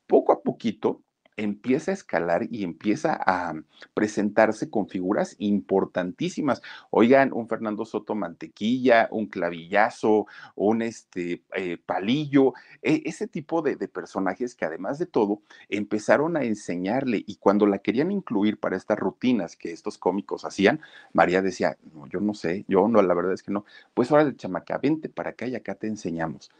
[0.06, 1.02] Poco a poquito,
[1.40, 3.54] empieza a escalar y empieza a
[3.94, 6.60] presentarse con figuras importantísimas.
[6.90, 13.76] Oigan, un Fernando Soto Mantequilla, un clavillazo, un este, eh, palillo, e, ese tipo de,
[13.88, 18.98] personajes que además de todo empezaron a enseñarle y cuando la querían incluir para estas
[18.98, 20.80] rutinas que estos cómicos hacían,
[21.12, 24.26] María decía, no, yo no sé, yo no, la verdad es que no, pues ahora
[24.26, 26.50] de chamaca, vente para acá y acá te enseñamos.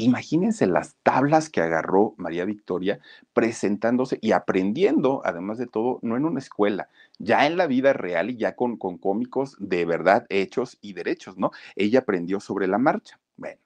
[0.00, 3.00] Imagínense las tablas que agarró María Victoria
[3.34, 8.30] presentándose y aprendiendo, además de todo, no en una escuela, ya en la vida real
[8.30, 11.50] y ya con, con cómicos de verdad hechos y derechos, ¿no?
[11.76, 13.20] Ella aprendió sobre la marcha.
[13.36, 13.60] Bueno,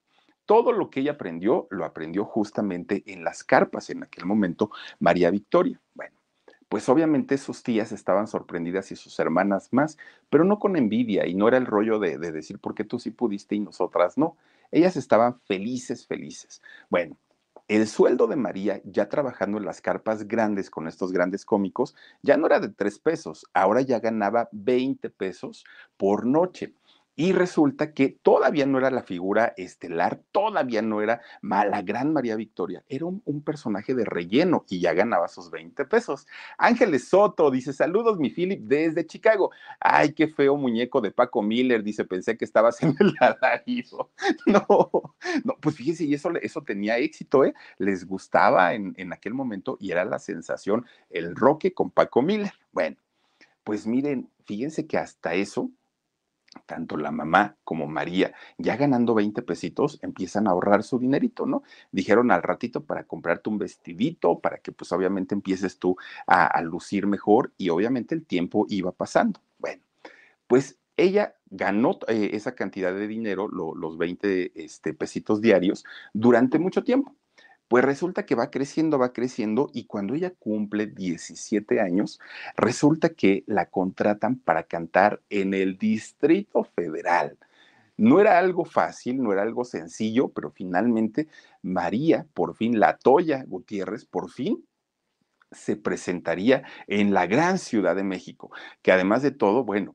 [0.45, 5.31] todo lo que ella aprendió, lo aprendió justamente en las carpas, en aquel momento, María
[5.31, 5.81] Victoria.
[5.95, 6.17] Bueno,
[6.69, 9.99] pues obviamente sus tías estaban sorprendidas y sus hermanas más,
[10.31, 12.99] pero no con envidia y no era el rollo de, de decir, ¿por qué tú
[12.99, 14.37] sí pudiste y nosotras no?
[14.71, 16.63] Ellas estaban felices, felices.
[16.91, 17.19] Bueno,
[17.69, 22.37] el sueldo de María, ya trabajando en las carpas grandes con estos grandes cómicos, ya
[22.37, 25.65] no era de tres pesos, ahora ya ganaba 20 pesos
[25.97, 26.75] por noche.
[27.17, 32.35] Y resulta que todavía no era la figura estelar, todavía no era la gran María
[32.35, 36.27] Victoria, era un, personaje de relleno y ya ganaba sus 20 pesos.
[36.59, 39.51] Ángeles Soto dice, saludos mi Philip desde Chicago.
[39.79, 44.11] Ay, qué feo muñeco de Paco Miller, dice, pensé que estabas en el alarido.
[44.47, 44.67] No,
[45.45, 47.55] no, pues fíjense, y eso, eso tenía éxito, ¿eh?
[47.79, 52.53] Les gustaba en, en aquel momento y era la sensación, el roque con Paco Miller.
[52.73, 52.97] Bueno,
[53.65, 55.71] pues miren, fíjense que hasta eso
[56.67, 61.63] tanto la mamá como María, ya ganando 20 pesitos, empiezan a ahorrar su dinerito, ¿no?
[61.93, 67.07] Dijeron al ratito para comprarte un vestidito, para que pues obviamente empieces tú a, lucir
[67.07, 69.41] mejor y obviamente el tiempo iba pasando.
[69.59, 69.83] Bueno,
[70.47, 76.85] pues ella ganó eh, esa cantidad de dinero, los 20 este, pesitos diarios, durante mucho
[76.85, 77.15] tiempo.
[77.69, 82.21] Pues resulta que va creciendo, va creciendo y cuando ella cumple 17 años,
[82.57, 87.39] resulta que la contratan para cantar en el Distrito Federal.
[87.97, 91.29] No era algo fácil, no era algo sencillo, pero finalmente
[91.63, 94.65] María, por fin, la Toya Gutiérrez, por fin
[95.53, 98.51] se presentaría en la gran Ciudad de México,
[98.83, 99.95] que además de todo, bueno,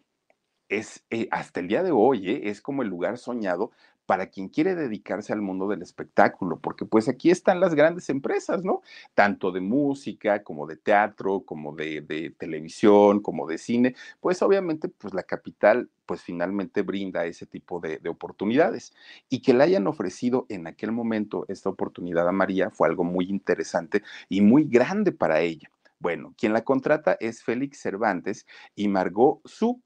[0.69, 3.71] es eh, hasta el día de hoy, eh, es como el lugar soñado
[4.09, 8.63] para quien quiere dedicarse al mundo del espectáculo, porque pues aquí están las grandes empresas,
[8.63, 8.81] ¿no?
[9.13, 15.13] Tanto de música como de teatro, como de, televisión, como de cine, pues obviamente pues
[15.13, 18.93] la capital pues finalmente brinda ese tipo de, de oportunidades.
[19.29, 23.25] Y que le hayan ofrecido en aquel momento esta oportunidad a María fue algo muy
[23.25, 25.69] interesante y muy grande para ella.
[25.99, 29.83] Bueno, quien la contrata es Félix Cervantes y Margot Su,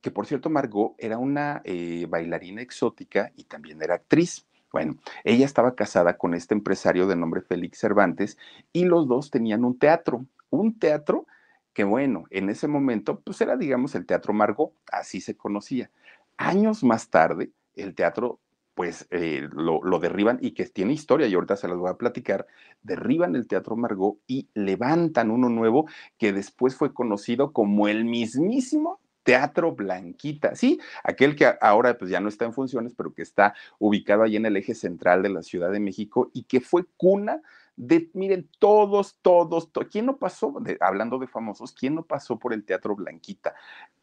[0.00, 4.46] que por cierto Margot era una eh, bailarina exótica y también era actriz.
[4.72, 8.36] Bueno, ella estaba casada con este empresario de nombre Félix Cervantes
[8.72, 11.26] y los dos tenían un teatro, un teatro
[11.72, 15.90] que bueno, en ese momento pues era digamos el Teatro Margot, así se conocía.
[16.36, 18.40] Años más tarde, el teatro
[18.74, 21.94] pues eh, lo, lo, derriban y que tiene historia y ahorita se las voy a
[21.94, 22.46] platicar,
[22.82, 29.00] derriban el Teatro Margot y levantan uno nuevo que después fue conocido como el mismísimo
[29.28, 33.54] Teatro Blanquita, sí, aquel que ahora pues ya no está en funciones, pero que está
[33.78, 37.42] ubicado ahí en el eje central de la Ciudad de México y que fue cuna
[37.76, 42.64] de, miren, todos, todos, ¿quién no pasó, hablando de famosos, quién no pasó por el
[42.64, 43.54] Teatro Blanquita?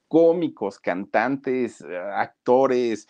[0.08, 3.08] Cómicos, cantantes, eh, actores,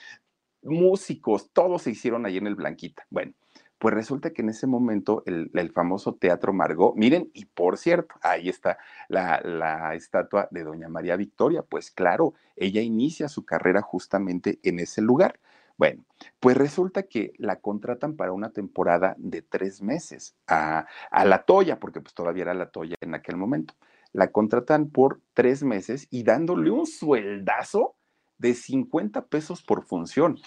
[0.64, 3.06] músicos, todos se hicieron ahí en el Blanquita.
[3.10, 3.34] Bueno,
[3.78, 8.50] pues resulta que en ese momento el, famoso Teatro Margot, miren, y por cierto, ahí
[8.50, 8.78] está
[9.10, 14.80] la, la, estatua de Doña María Victoria, pues claro, ella inicia su carrera justamente en
[14.80, 15.40] ese lugar.
[15.78, 16.06] Bueno,
[16.40, 21.80] pues resulta que la contratan para una temporada de tres meses a, a la Toya,
[21.80, 23.74] porque pues todavía era la Toya en aquel momento.
[24.14, 27.96] La contratan por tres meses y dándole un sueldazo
[28.38, 30.38] de 50 pesos por función.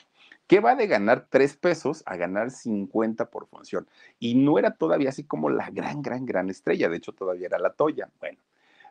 [0.49, 3.87] ¿Qué va de ganar 3 pesos a ganar 50 por función?
[4.19, 7.59] Y no era todavía así como la gran, gran, gran estrella, de hecho todavía era
[7.59, 8.11] la Toya.
[8.19, 8.39] Bueno,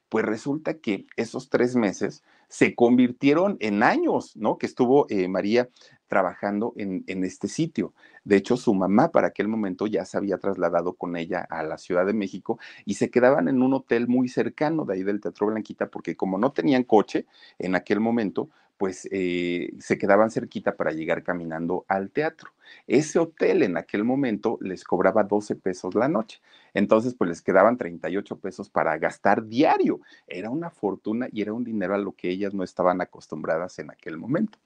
[0.07, 4.59] Pues resulta que esos tres meses se convirtieron en años, ¿no?
[4.59, 5.67] Que estuvo eh, María
[6.07, 7.93] trabajando en, en, este sitio.
[8.23, 11.77] De hecho, su mamá para aquel momento ya se había trasladado con ella a la
[11.77, 15.47] Ciudad de México y se quedaban en un hotel muy cercano de ahí del Teatro
[15.47, 17.25] Blanquita, porque como no tenían coche
[17.59, 22.51] en aquel momento, pues eh, se quedaban cerquita para llegar caminando al teatro.
[22.85, 26.39] Ese hotel en aquel momento les cobraba 12 pesos la noche.
[26.73, 29.99] Entonces, pues les quedaban 38 pesos para gastar diario.
[30.27, 33.89] Era una fortuna y era un dinero a lo que ellas no estaban acostumbradas en
[33.91, 34.59] aquel momento.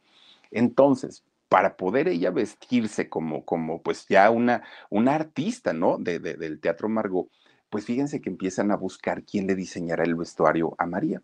[0.51, 5.97] Entonces, para poder ella vestirse como, como pues ya una, una artista, ¿no?
[5.97, 7.29] De, del Teatro Margot,
[7.69, 11.21] pues fíjense que empiezan a buscar quién le diseñara el vestuario a María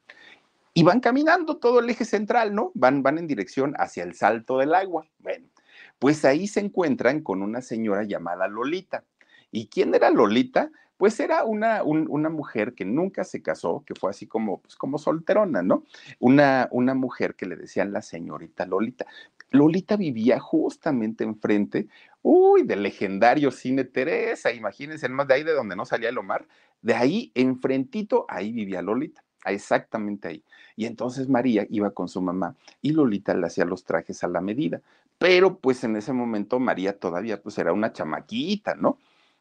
[0.77, 2.71] y van caminando todo el eje central, ¿no?
[2.75, 5.07] Van, van en dirección hacia el salto del agua.
[5.17, 5.47] Bueno,
[5.97, 9.03] pues ahí se encuentran con una señora llamada Lolita.
[9.49, 10.69] ¿Y quién era Lolita?
[10.97, 14.99] Pues era una, una mujer que nunca se casó, que fue así como, pues como
[14.99, 15.83] solterona, ¿no?
[16.19, 19.07] Una, una mujer que le decían la señorita Lolita.
[19.49, 21.87] Lolita vivía justamente enfrente,
[22.21, 26.47] uy, del legendario cine Teresa, imagínense, más de ahí de donde no salía el Omar,
[26.83, 30.43] de ahí enfrentito, ahí vivía Lolita exactamente ahí.
[30.75, 34.41] Y entonces María iba con su mamá y Lolita le hacía los trajes a la
[34.41, 34.81] medida.
[35.17, 38.99] Pero pues en ese momento María todavía pues era una chamaquita, ¿no?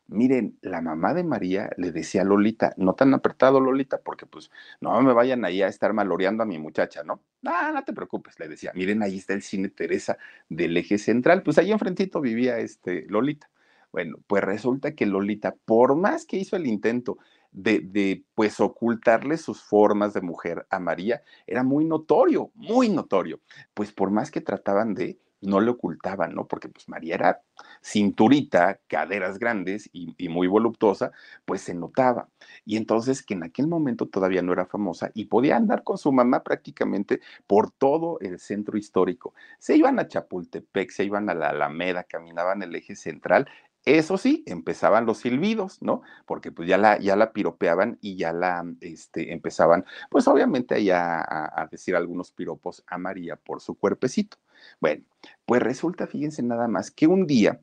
[0.09, 4.53] Miren, la mamá de María le decía a Lolita, no tan apretado Lolita, porque pues
[4.81, 7.21] no me vayan ahí a estar maloreando a mi muchacha, ¿no?
[7.43, 10.17] No, no te preocupes, le decía, miren, ahí está el cine Teresa
[10.49, 13.51] del eje central, pues ahí enfrentito vivía este Lolita.
[13.91, 17.19] Bueno, pues resulta que Lolita, por más que hizo el intento
[17.53, 23.41] de, pues ocultarle sus formas de mujer a María era muy notorio, muy notorio.
[23.75, 26.47] Pues por más que trataban de, no le ocultaban, ¿no?
[26.47, 27.43] Porque pues María era
[27.83, 31.13] cinturita, caderas grandes y, y, muy voluptuosa,
[31.45, 32.29] pues se notaba.
[32.65, 36.13] Y entonces que en aquel momento todavía no era famosa y podía andar con su
[36.13, 39.35] mamá prácticamente por todo el centro histórico.
[39.59, 43.49] Se iban a Chapultepec, se iban a la Alameda, caminaban el eje central
[43.87, 46.03] eso sí, empezaban los silbidos, ¿no?
[46.27, 51.21] Porque pues ya la, ya la piropeaban y ya la este, empezaban, pues obviamente ya
[51.21, 54.39] a, a, decir algunos piropos a María por su cuerpecito.
[54.81, 55.05] Bueno,
[55.47, 57.61] pues resulta, fíjense nada más, que un día,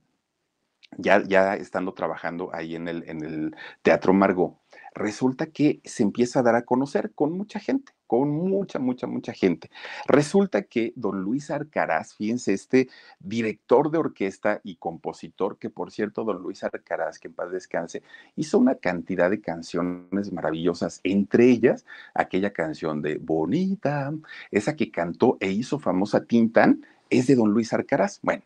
[0.98, 4.56] ya, estando trabajando ahí en el, en el Teatro Margot,
[4.94, 9.34] resulta que se empieza a dar a conocer con mucha gente, con mucha, mucha, mucha
[9.34, 9.70] gente.
[10.08, 16.24] Resulta que don Luis Arcaraz, fíjense, este director de orquesta y compositor, que por cierto,
[16.24, 18.04] don Luis Arcaraz, que en paz descanse,
[18.36, 24.14] hizo una cantidad de canciones maravillosas, entre ellas aquella canción de Bonita,
[24.52, 28.20] esa que cantó e hizo famosa Tintan, es de don Luis Arcaraz.
[28.22, 28.44] Bueno,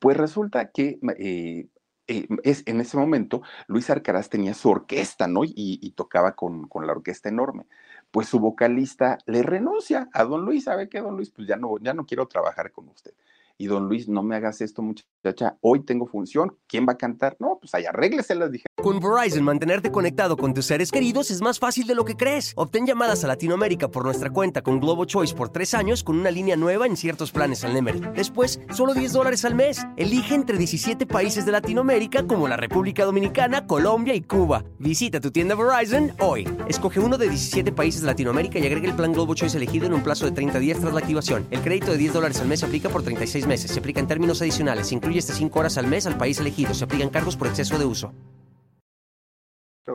[0.00, 1.68] pues resulta que eh,
[2.08, 5.42] eh, es, en ese momento Luis Arcaraz tenía su orquesta, ¿no?
[5.44, 7.66] Y, tocaba con, con, la orquesta enorme.
[8.10, 11.30] Pues su vocalista le renuncia a don Luis, ¿sabe qué, don Luis?
[11.30, 13.12] Pues ya no, ya no quiero trabajar con usted.
[13.58, 14.82] Y don Luis, no me hagas esto,
[15.22, 17.36] muchacha, hoy tengo función, ¿quién va a cantar?
[17.38, 18.64] No, pues ahí arrégleselas, dije.
[18.82, 22.52] Con Verizon, mantenerte conectado con tus seres queridos es más fácil de lo que crees.
[22.56, 26.30] Obtén llamadas a Latinoamérica por nuestra cuenta con Globo Choice por tres años con una
[26.30, 28.00] línea nueva en ciertos planes al Nemery.
[28.14, 29.86] Después, solo 10 dólares al mes.
[29.96, 34.64] Elige entre 17 países de Latinoamérica como la República Dominicana, Colombia y Cuba.
[34.78, 36.48] Visita tu tienda Verizon hoy.
[36.66, 39.92] Escoge uno de 17 países de Latinoamérica y agrega el plan Globo Choice elegido en
[39.92, 41.46] un plazo de 30 días tras la activación.
[41.50, 43.70] El crédito de 10 dólares al mes aplica por 36 meses.
[43.70, 44.88] Se aplica en términos adicionales.
[44.88, 46.72] Se incluye hasta 5 horas al mes al país elegido.
[46.72, 48.12] Se aplican cargos por exceso de uso.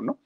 [0.01, 0.19] ¿no?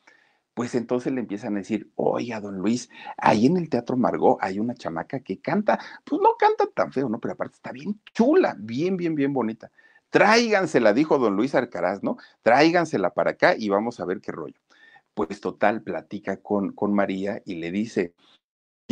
[0.56, 4.58] Pues entonces le empiezan a decir, oiga, don Luis, ahí en el Teatro Margot hay
[4.58, 7.20] una chamaca que canta, pues no canta tan feo, ¿no?
[7.20, 9.70] Pero aparte está bien chula, bien, bien, bien bonita.
[10.10, 12.18] Tráigansela, dijo don Luis Arcaraz, ¿no?
[12.42, 14.60] Tráigansela para acá y vamos a ver qué rollo.
[15.14, 18.16] Pues total, platica con, con María y le dice,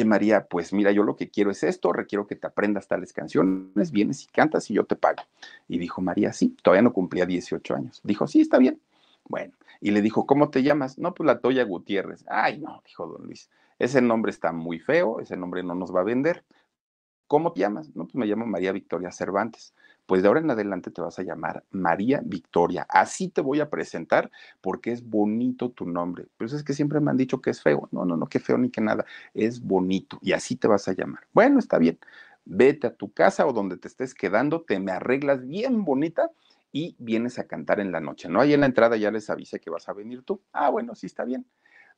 [0.05, 3.91] María, pues mira, yo lo que quiero es esto, requiero que te aprendas tales canciones,
[3.91, 5.23] vienes y cantas y yo te pago.
[5.67, 8.01] Y dijo María, sí, todavía no cumplía 18 años.
[8.03, 8.79] Dijo, sí, está bien.
[9.25, 10.97] Bueno, y le dijo, ¿cómo te llamas?
[10.97, 12.23] No, pues la Toya Gutiérrez.
[12.27, 16.01] Ay, no, dijo don Luis, ese nombre está muy feo, ese nombre no nos va
[16.01, 16.43] a vender.
[17.27, 17.93] ¿Cómo te llamas?
[17.95, 19.73] No, pues me llamo María Victoria Cervantes.
[20.07, 22.87] Pues de ahora en adelante te vas a llamar María Victoria.
[22.89, 26.27] Así te voy a presentar porque es bonito tu nombre.
[26.37, 27.89] Pues es que siempre me han dicho que es feo.
[27.91, 29.05] No, no, no, que feo ni que nada.
[29.35, 31.27] Es bonito y así te vas a llamar.
[31.33, 31.99] Bueno, está bien.
[32.45, 36.31] Vete a tu casa o donde te estés quedando, te me arreglas bien bonita
[36.71, 38.29] y vienes a cantar en la noche.
[38.29, 40.41] No, ahí en la entrada ya les avisé que vas a venir tú.
[40.53, 41.45] Ah, bueno, sí está bien.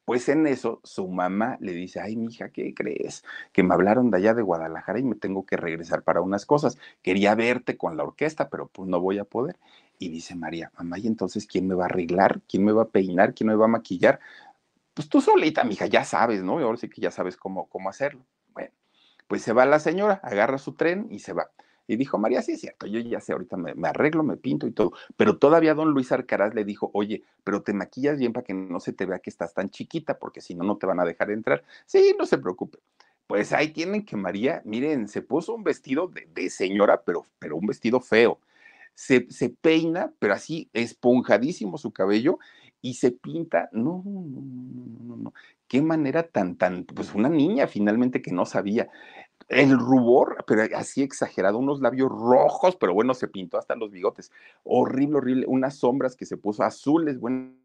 [0.10, 3.24] Pues en eso su mamá le dice, ay, mija, ¿qué crees?
[3.52, 6.80] Que me hablaron de allá de Guadalajara y me tengo que regresar para unas cosas.
[7.04, 9.60] Quería verte con la orquesta, pero pues no voy a poder.
[10.00, 12.42] Y dice María, mamá, ¿y entonces quién me va a arreglar?
[12.50, 13.36] ¿Quién me va a peinar?
[13.36, 14.20] ¿Quién me va a maquillar?
[14.96, 16.58] pues tú solita, mija, ya sabes, ¿no?
[16.58, 18.26] Ahora sí que ya sabes cómo, cómo hacerlo.
[18.48, 18.72] Bueno,
[19.28, 21.52] pues se va la señora, agarra su tren y se va.
[21.90, 24.72] Y dijo, María, sí es cierto, yo ya sé, ahorita me, arreglo, me pinto y
[24.72, 24.94] todo.
[25.18, 28.80] Pero todavía don Luis Arcaraz le dijo, oye, pero te maquillas bien para que no
[28.80, 31.32] se te vea que estás tan chiquita, porque si no, no te van a dejar
[31.32, 31.64] entrar.
[31.88, 32.78] Sí, no se preocupe.
[33.26, 37.66] Pues ahí tienen que María, miren, se puso un vestido de, señora, pero, pero un
[37.66, 38.40] vestido feo.
[38.94, 42.38] Se, se, peina, pero así esponjadísimo su cabello
[42.84, 43.68] y se pinta.
[43.72, 45.34] No, no, no, no, no, no.
[45.68, 48.90] Qué manera tan, tan, pues una niña finalmente que no sabía
[49.50, 54.32] el rubor, pero así exagerado, unos labios rojos, pero bueno, se pintó hasta los bigotes.
[54.64, 57.56] Horrible, horrible, unas sombras que se puso azules, bueno,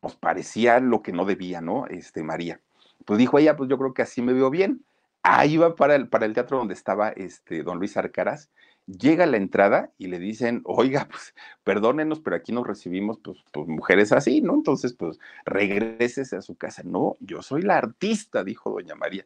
[0.00, 1.86] pues parecía lo que no debía, ¿no?
[1.86, 2.60] Este, María.
[3.06, 4.84] Pues dijo ella, pues yo creo que así me veo bien.
[5.22, 8.50] Ahí va para el, para el teatro donde estaba este don Luis Arcaraz.
[8.86, 11.34] Llega a la entrada y le dicen, oiga, pues
[11.64, 14.54] perdónenos, pero aquí nos recibimos pues, pues mujeres así, ¿no?
[14.54, 16.82] Entonces, pues regreses a su casa.
[16.84, 19.24] No, yo soy la artista, dijo doña María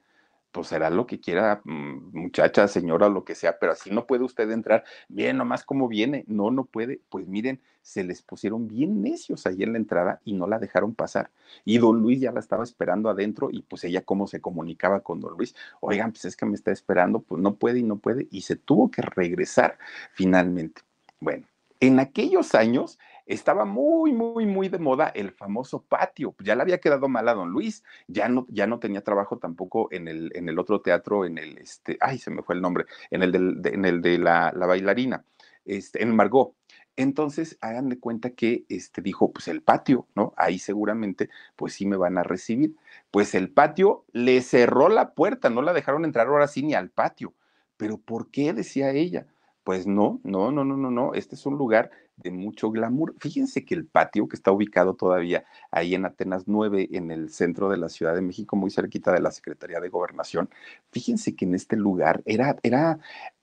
[0.57, 4.25] pues será lo que quiera, mm, muchacha, señora, lo que sea, pero así no puede
[4.25, 4.85] usted entrar.
[5.07, 7.03] Bien, nomás como viene, no, no puede.
[7.11, 10.95] Pues miren, se les pusieron bien necios ahí en la entrada y no la dejaron
[10.95, 11.31] pasar.
[11.67, 15.21] Y don Luis ya la estaba esperando adentro y pues ella cómo se comunicaba con
[15.21, 15.55] don Luis.
[15.81, 18.27] Oigan, pues es que me está esperando, pues no puede y no puede.
[18.31, 19.77] Y se tuvo que regresar
[20.15, 20.81] finalmente.
[21.21, 21.47] Bueno,
[21.81, 26.35] en aquellos años estaba muy, muy, muy de moda el famoso patio.
[26.39, 29.89] Ya le había quedado mal a don Luis, ya no, ya no tenía trabajo tampoco
[29.91, 32.87] en el, en el otro teatro, en el, este, ay, se me fue el nombre,
[33.11, 35.25] en el, de, en el de la, bailarina,
[35.65, 36.55] este, en Margot.
[36.99, 40.33] Entonces, hagan de cuenta que este, dijo, pues el patio, ¿no?
[40.37, 42.75] Ahí seguramente, pues sí me van a recibir.
[43.11, 46.89] Pues el patio le cerró la puerta, no la dejaron entrar ahora sí ni al
[46.89, 47.35] patio.
[47.77, 48.55] Pero ¿por qué?
[48.55, 49.27] decía ella.
[49.63, 51.13] Pues no, no, no, no, no, no.
[51.13, 53.15] Este es un lugar de mucho glamour.
[53.21, 57.69] Fíjense que el patio, que está ubicado todavía ahí en Atenas 9, en el centro
[57.69, 60.49] de la Ciudad de México, muy cerquita de la Secretaría de Gobernación,
[60.91, 62.99] fíjense que en este lugar era, era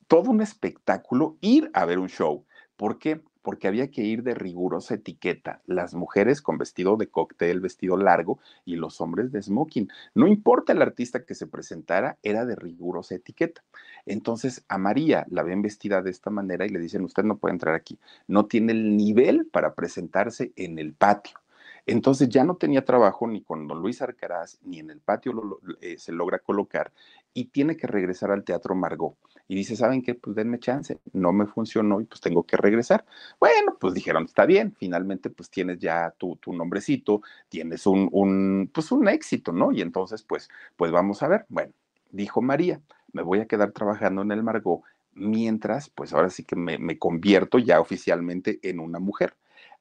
[0.08, 2.46] todo un espectáculo ir a ver un show.
[2.76, 3.22] ¿Por qué?
[3.44, 8.40] Porque había que ir de rigurosa etiqueta, las mujeres con vestido de cóctel, vestido largo,
[8.66, 9.90] y los hombres de smoking.
[10.16, 13.64] No importa el artista que se presentara, era de rigurosa etiqueta.
[14.06, 17.54] Entonces a María la ven vestida de esta manera y le dicen, usted no puede
[17.54, 21.43] entrar aquí, no tiene el nivel para presentarse en el patio.
[21.86, 25.98] Entonces ya no tenía trabajo ni con don Luis Arcaraz, ni en el patio eh,
[25.98, 26.94] se logra colocar
[27.34, 29.16] y tiene que regresar al Teatro Margot
[29.48, 30.16] y dice, ¿saben qué?
[30.16, 33.06] Pues denme chance, no me funcionó y pues tengo que regresar.
[33.40, 38.70] Bueno, pues dijeron, está bien, finalmente pues tienes ya tu, tu nombrecito, tienes un, un,
[38.74, 39.72] pues un éxito, ¿no?
[39.72, 41.46] Y entonces pues, pues vamos a ver.
[41.50, 41.74] Bueno,
[42.12, 42.82] dijo María,
[43.12, 44.82] me voy a quedar trabajando en el Margot
[45.14, 49.36] mientras, pues ahora sí que me, me convierto ya oficialmente en una mujer.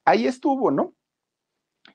[0.05, 0.92] Ahí estuvo, ¿no?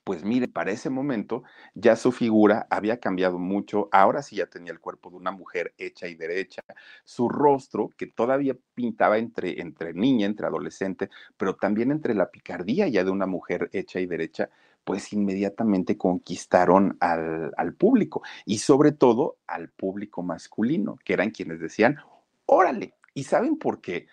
[0.04, 4.72] Pues mire, para ese momento ya su figura había cambiado mucho, ahora sí ya tenía
[4.72, 6.62] el cuerpo de una mujer hecha y derecha,
[7.06, 12.88] su rostro que todavía pintaba entre, entre niña, entre adolescente, pero también entre la picardía
[12.88, 14.50] ya de una mujer hecha y derecha,
[14.84, 21.60] pues inmediatamente conquistaron al, al público y sobre todo al público masculino, que eran quienes
[21.60, 21.98] decían,
[22.46, 24.08] órale, ¿y saben por qué?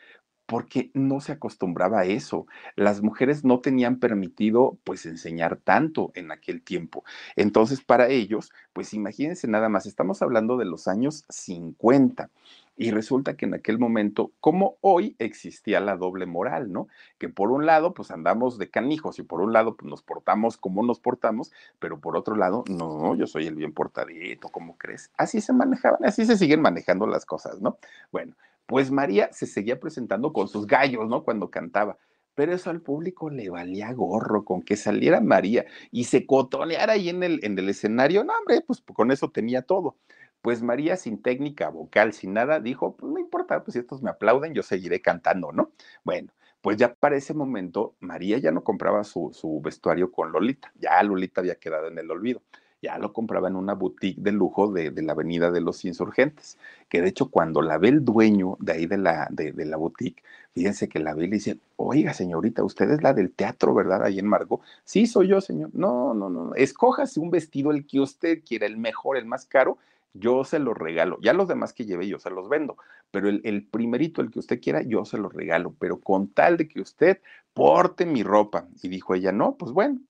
[0.54, 2.46] Porque no se acostumbraba a eso.
[2.76, 7.02] Las mujeres no tenían permitido pues enseñar tanto en aquel tiempo.
[7.34, 12.30] Entonces, para ellos, pues imagínense nada más, estamos hablando de los años 50.
[12.76, 16.86] Y resulta que en aquel momento, como hoy, existía la doble moral, ¿no?
[17.18, 20.56] Que por un lado, pues andamos de canijos y por un lado, pues nos portamos
[20.56, 21.50] como nos portamos,
[21.80, 25.10] pero por otro lado, no, yo soy el bien portadito, ¿cómo crees?
[25.16, 27.78] Así se manejaban, así se siguen manejando las cosas, ¿no?
[28.12, 28.34] Bueno,
[28.66, 31.24] pues María se seguía presentando con sus gallos, ¿no?
[31.24, 31.98] Cuando cantaba.
[32.34, 37.08] Pero eso al público le valía gorro con que saliera María y se cotoneara ahí
[37.08, 38.24] en el, en el escenario.
[38.24, 39.96] No, hombre, pues con eso tenía todo.
[40.42, 44.10] Pues María, sin técnica vocal, sin nada, dijo: Pues no importa, pues si estos me
[44.10, 45.70] aplauden, yo seguiré cantando, ¿no?
[46.02, 50.72] Bueno, pues ya para ese momento, María ya no compraba su, su vestuario con Lolita.
[50.76, 52.42] Ya Lolita había quedado en el olvido
[52.84, 56.58] ya lo compraba en una boutique de lujo de, la Avenida de los Insurgentes,
[56.90, 60.22] que de hecho cuando la ve el dueño de ahí de la, de, la boutique,
[60.52, 64.04] fíjense que la ve y le dice, oiga señorita, usted es la del teatro, ¿verdad?
[64.04, 64.60] Ahí en Margo.
[64.84, 65.70] Sí, soy yo, señor.
[65.72, 69.78] No, no, no, escójase un vestido el que usted quiera, el mejor, el más caro,
[70.12, 71.18] yo se lo regalo.
[71.22, 72.76] Ya los demás que lleve yo se los vendo,
[73.10, 76.58] pero el, el, primerito, el que usted quiera, yo se lo regalo, pero con tal
[76.58, 77.18] de que usted
[77.54, 78.68] porte mi ropa.
[78.82, 80.00] Y dijo ella, no, pues bueno,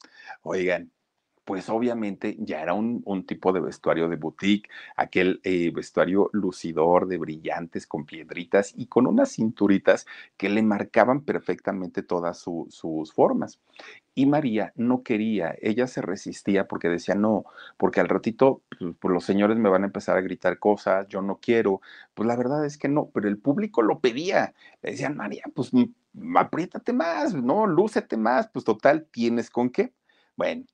[0.43, 0.91] oigan,
[1.45, 7.07] pues obviamente ya era un, un tipo de vestuario de boutique, aquel eh, vestuario lucidor
[7.07, 13.12] de brillantes con piedritas y con unas cinturitas que le marcaban perfectamente todas su, sus
[13.12, 13.61] formas.
[14.14, 17.45] Y María no quería, ella se resistía porque decía, no,
[17.76, 21.20] porque al ratito pues, pues, los señores me van a empezar a gritar cosas, yo
[21.20, 21.80] no quiero.
[22.14, 24.55] Pues la verdad es que no, pero el público lo pedía.
[24.82, 25.72] Le decían, María, pues
[26.36, 29.92] apriétate más, no, lúcete más, pues total, ¿tienes con qué?
[30.36, 30.64] Bueno,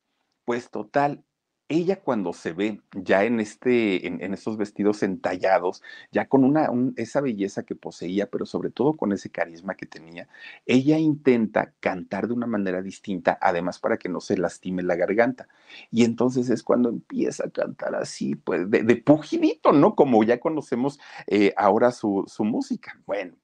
[0.50, 1.22] pues total,
[1.68, 5.80] ella cuando se ve ya en, este, en, estos vestidos entallados,
[6.10, 10.28] ya con una, esa belleza que poseía, pero sobre todo con ese carisma que tenía,
[10.66, 15.46] ella intenta cantar de una manera distinta, además para que no se lastime la garganta.
[15.92, 19.94] Y entonces es cuando empieza a cantar así, pues de, de pugilito, ¿no?
[19.94, 20.98] Como ya conocemos
[21.28, 23.00] eh, ahora su, su música.
[23.06, 23.36] Bueno,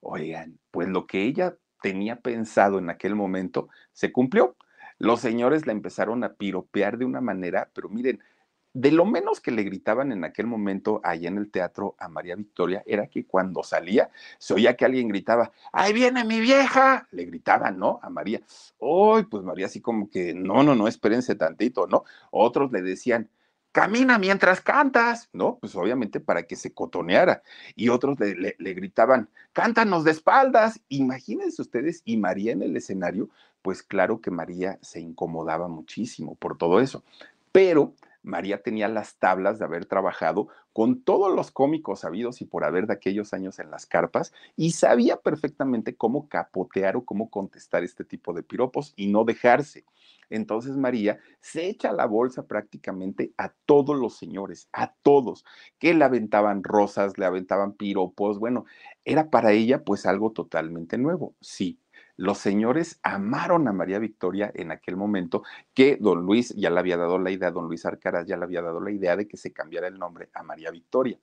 [0.00, 4.54] oigan, pues lo que ella tenía pensado en aquel momento se cumplió
[5.02, 8.20] los señores la empezaron a piropear de una manera, pero miren,
[8.72, 12.36] de lo menos que le gritaban en aquel momento allá en el teatro a María
[12.36, 17.08] Victoria era que cuando salía se oía que alguien gritaba, ¡ahí viene mi vieja!
[17.10, 17.98] Le gritaban, ¿no?
[18.00, 18.42] A María.
[18.78, 19.24] ¡Uy!
[19.24, 22.04] pues María así como que, no, no, no, espérense tantito, ¿no?
[22.30, 23.28] Otros le decían,
[23.72, 25.58] camina mientras cantas, ¿no?
[25.58, 27.42] Pues obviamente para que se cotoneara.
[27.74, 30.80] Y otros le, gritaban, cántanos de espaldas.
[30.88, 33.30] Imagínense ustedes, y María en el escenario,
[33.62, 37.02] pues claro que María se incomodaba muchísimo por todo eso.
[37.50, 42.64] Pero María tenía las tablas de haber trabajado con todos los cómicos habidos y por
[42.64, 47.84] haber de aquellos años en las carpas y sabía perfectamente cómo capotear o cómo contestar
[47.84, 49.84] este tipo de piropos y no dejarse.
[50.30, 55.44] Entonces María se echa la bolsa prácticamente a todos los señores, a todos,
[55.78, 58.64] que le aventaban rosas, le aventaban piropos, bueno,
[59.04, 61.81] era para ella pues algo totalmente nuevo, sí.
[62.22, 65.42] Los señores amaron a María Victoria en aquel momento,
[65.74, 68.62] que don Luis ya le había dado la idea, don Luis Arcaraz ya le había
[68.62, 71.18] dado la idea de que se cambiara el nombre a María Victoria.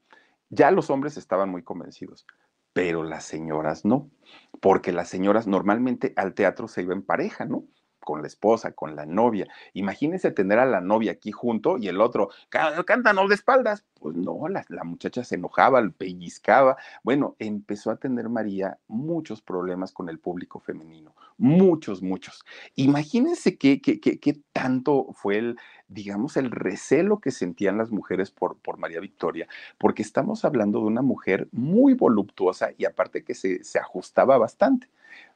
[0.49, 2.27] Ya los hombres estaban muy convencidos,
[2.73, 4.11] pero las señoras no,
[4.59, 7.63] porque las señoras normalmente al teatro se iban en pareja, ¿no?
[7.99, 9.47] Con la esposa, con la novia.
[9.73, 13.85] Imagínense tener a la novia aquí junto y el otro, cántanos de espaldas.
[13.99, 16.77] Pues no, la, la, muchacha se enojaba, pellizcaba.
[17.03, 22.45] Bueno, empezó a tener María muchos problemas con el público femenino, muchos, muchos.
[22.75, 25.57] Imagínense qué, qué, tanto fue el,
[25.89, 29.47] digamos, el recelo que sentían las mujeres por, por María Victoria,
[29.77, 34.87] porque estamos hablando de una mujer muy voluptuosa y aparte que se, se ajustaba bastante.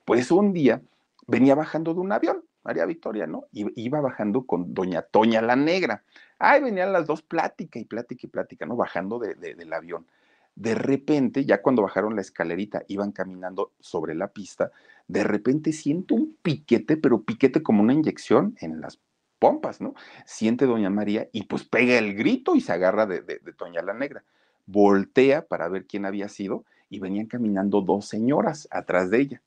[0.06, 0.82] Pues un día
[1.28, 3.46] venía bajando de un avión, María Victoria, ¿no?
[3.52, 6.04] Iba bajando con doña Toña la Negra.
[6.40, 8.76] Ahí venían las dos, plática y plática y plática, ¿no?
[8.76, 10.08] Bajando de, del avión.
[10.56, 14.72] De repente, ya cuando bajaron la escalerita, iban caminando sobre la pista,
[15.08, 19.00] de repente siento un piquete, pero piquete como una inyección en las
[19.40, 19.96] pompas, ¿no?
[20.26, 23.82] Siente doña María y pues pega el grito y se agarra de, de, de Toña
[23.82, 24.24] la Negra.
[24.66, 29.42] Voltea para ver quién había sido y venían caminando dos señoras atrás de ella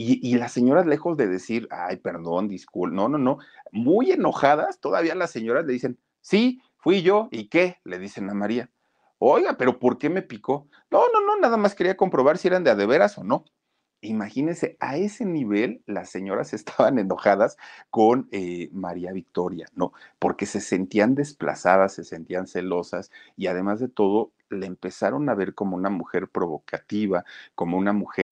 [0.00, 3.38] y, las señoras, lejos de decir, ay, perdón, disculpe, no, no, no,
[3.72, 7.78] muy enojadas, todavía las señoras le dicen, sí, fui yo, ¿y qué?
[7.82, 8.70] Le dicen a María.
[9.18, 10.68] Oiga, pero ¿por qué me picó?
[10.92, 13.44] No, no, no, nada más quería comprobar si eran de a de veras o no.
[14.00, 17.56] Imagínense, a ese nivel las señoras estaban enojadas
[17.90, 19.92] con eh, María Victoria, ¿no?
[20.20, 25.54] Porque se sentían desplazadas, se sentían celosas y además de todo, le empezaron a ver
[25.54, 27.24] como una mujer provocativa,
[27.56, 28.24] como una mujer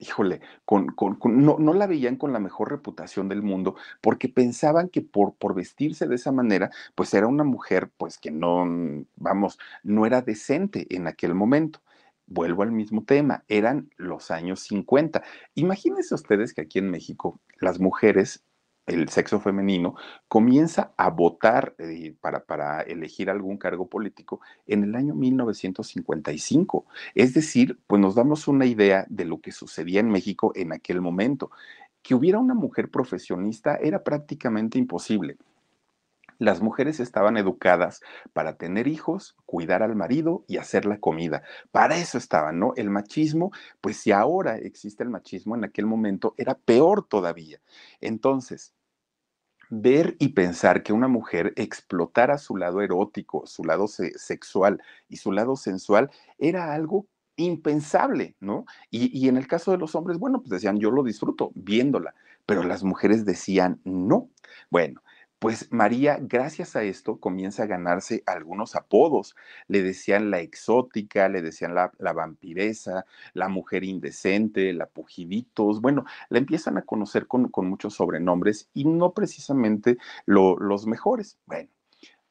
[0.00, 4.88] híjole, con, con, no, no, la veían con la mejor reputación del mundo porque pensaban
[4.88, 8.64] que por, por vestirse de esa manera, pues era una mujer, pues que no,
[9.16, 11.80] vamos, no era decente en aquel momento.
[12.26, 15.22] Vuelvo al mismo tema, eran los años 50.
[15.54, 18.44] Imagínense ustedes que aquí en México las mujeres
[18.94, 19.94] el sexo femenino,
[20.28, 26.86] comienza a votar eh, para, para, elegir algún cargo político en el año 1955.
[27.14, 31.00] Es decir, pues nos damos una idea de lo que sucedía en México en aquel
[31.00, 31.50] momento.
[32.02, 35.36] Que hubiera una mujer profesionista era prácticamente imposible.
[36.40, 38.00] Las mujeres estaban educadas
[38.32, 41.42] para tener hijos, cuidar al marido y hacer la comida.
[41.70, 42.72] Para eso estaban, ¿no?
[42.76, 47.60] El machismo, pues si ahora existe el machismo, en aquel momento era peor todavía.
[48.00, 48.72] Entonces,
[49.70, 55.32] ver y pensar que una mujer explotara su lado erótico, su lado sexual y su
[55.32, 57.06] lado sensual era algo
[57.36, 58.66] impensable, ¿no?
[58.90, 62.14] Y, y, en el caso de los hombres, bueno, pues decían, yo lo disfruto viéndola,
[62.44, 64.28] pero las mujeres decían, no.
[64.70, 65.02] Bueno,
[65.40, 69.34] pues María, gracias a esto, comienza a ganarse algunos apodos.
[69.68, 75.80] Le decían la exótica, le decían la, vampiresa, la mujer indecente, la pujiditos.
[75.80, 81.38] Bueno, la empiezan a conocer con, muchos sobrenombres y no precisamente los mejores.
[81.46, 81.70] Bueno,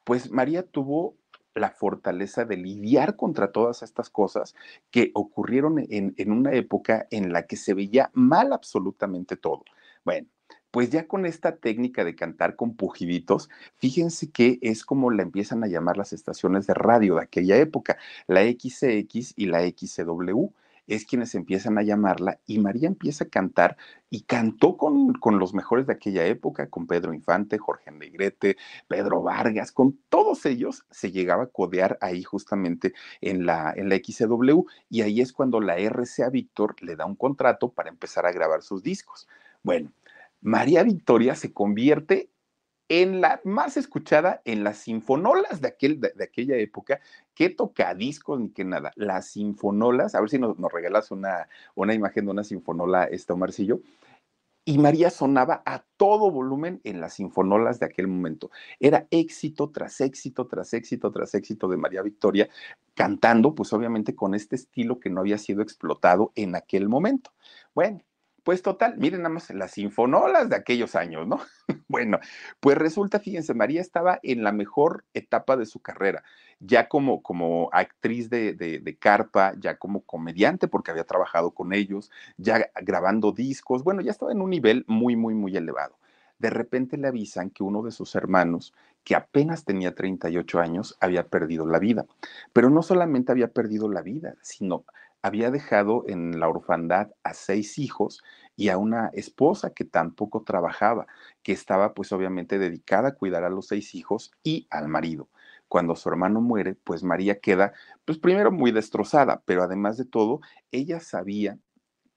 [0.03, 1.17] pues María tuvo
[1.55, 4.53] la fortaleza de lidiar contra todas estas cosas
[4.91, 9.63] que ocurrieron en, en una época en la que se veía mal absolutamente todo.
[10.05, 10.27] Bueno,
[10.71, 15.63] pues ya con esta técnica de cantar con pujiditos, fíjense que es como la empiezan
[15.63, 17.97] a llamar las estaciones de radio de aquella época,
[18.27, 20.51] la XCX y la XCW
[20.89, 23.77] es quienes empiezan a llamarla y María empieza a cantar
[24.09, 28.57] y cantó con, con, los mejores de aquella época, con Pedro Infante, Jorge Negrete,
[28.87, 33.99] Pedro Vargas, con todos ellos se llegaba a codear ahí justamente en la, en la
[34.89, 38.63] y ahí es cuando la RCA Víctor le da un contrato para empezar a grabar
[38.63, 39.27] sus discos.
[39.61, 39.91] Bueno,
[40.41, 42.31] María Victoria se convierte
[42.89, 46.99] en la más escuchada en las sinfonolas de, aquel, de, aquella época,
[47.35, 51.93] que toca discos ni que nada, las sinfonolas, a ver si nos, regalas una, una,
[51.93, 53.79] imagen de una sinfonola, este Marcillo,
[54.65, 58.51] y María sonaba a todo volumen en las sinfonolas de aquel momento.
[58.79, 62.49] Era éxito tras éxito, tras éxito, tras éxito de María Victoria,
[62.93, 67.31] cantando, pues obviamente con este estilo que no había sido explotado en aquel momento.
[67.73, 68.01] Bueno,
[68.49, 71.39] pues total, miren nada más las sinfonolas de aquellos años, ¿no?
[71.87, 72.17] bueno,
[72.59, 76.23] pues resulta, fíjense, María estaba en la mejor etapa de su carrera,
[76.59, 82.09] ya como, como actriz de, de, carpa, ya como comediante, porque había trabajado con ellos,
[82.37, 85.99] ya grabando discos, bueno, ya estaba en un nivel muy, muy, muy elevado.
[86.39, 88.73] De repente le avisan que uno de sus hermanos,
[89.03, 92.07] que apenas tenía 38 años, había perdido la vida.
[92.51, 94.85] Pero no solamente había perdido la vida, sino
[95.21, 98.23] había dejado en la orfandad a seis hijos
[98.55, 101.07] y a una esposa que tampoco trabajaba,
[101.43, 105.29] que estaba pues obviamente dedicada a cuidar a los seis hijos y al marido.
[105.67, 107.73] Cuando su hermano muere, pues María queda
[108.05, 110.41] pues primero muy destrozada, pero además de todo,
[110.71, 111.59] ella sabía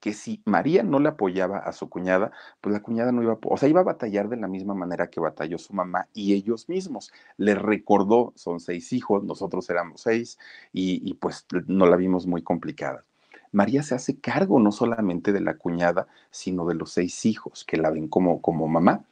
[0.03, 3.37] que si María no le apoyaba a su cuñada, pues la cuñada no iba, a,
[3.41, 6.67] o sea, iba a batallar de la misma manera que batalló su mamá y ellos
[6.67, 7.13] mismos.
[7.37, 10.37] Le recordó, son seis hijos, nosotros éramos seis
[10.73, 13.05] y, y pues no la vimos muy complicada.
[13.53, 17.77] María se hace cargo no solamente de la cuñada, sino de los seis hijos que
[17.77, 19.05] la ven como, como mamá.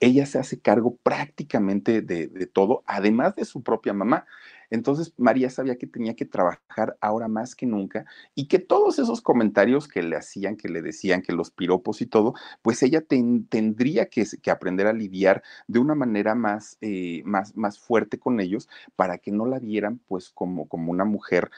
[0.00, 4.24] Ella se hace cargo prácticamente de, de todo, además de su propia mamá.
[4.70, 8.04] Entonces María sabía que tenía que trabajar ahora más que nunca
[8.34, 12.06] y que todos esos comentarios que le hacían, que le decían, que los piropos y
[12.06, 17.56] todo, pues ella tendría que, que, aprender a lidiar de una manera más, eh, más,
[17.56, 21.50] más fuerte con ellos para que no la vieran pues como, como una mujer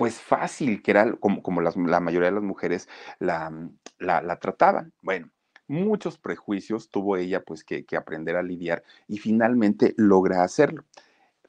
[0.00, 3.52] pues fácil, que era como, como la mayoría de las mujeres la,
[3.98, 4.94] la, trataban.
[5.02, 5.28] Bueno,
[5.68, 10.84] muchos prejuicios tuvo ella pues que, aprender a lidiar y finalmente logra hacerlo.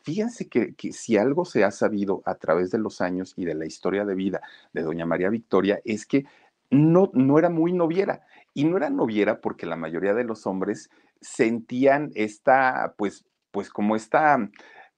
[0.04, 3.56] Fíjense que, que, si algo se ha sabido a través de los años y de
[3.56, 4.42] la historia de vida
[4.74, 6.26] de doña María Victoria es que
[6.70, 8.26] no, no era muy noviera.
[8.54, 10.90] Y no era noviera porque la mayoría de los hombres
[11.22, 14.50] sentían esta, pues, pues como esta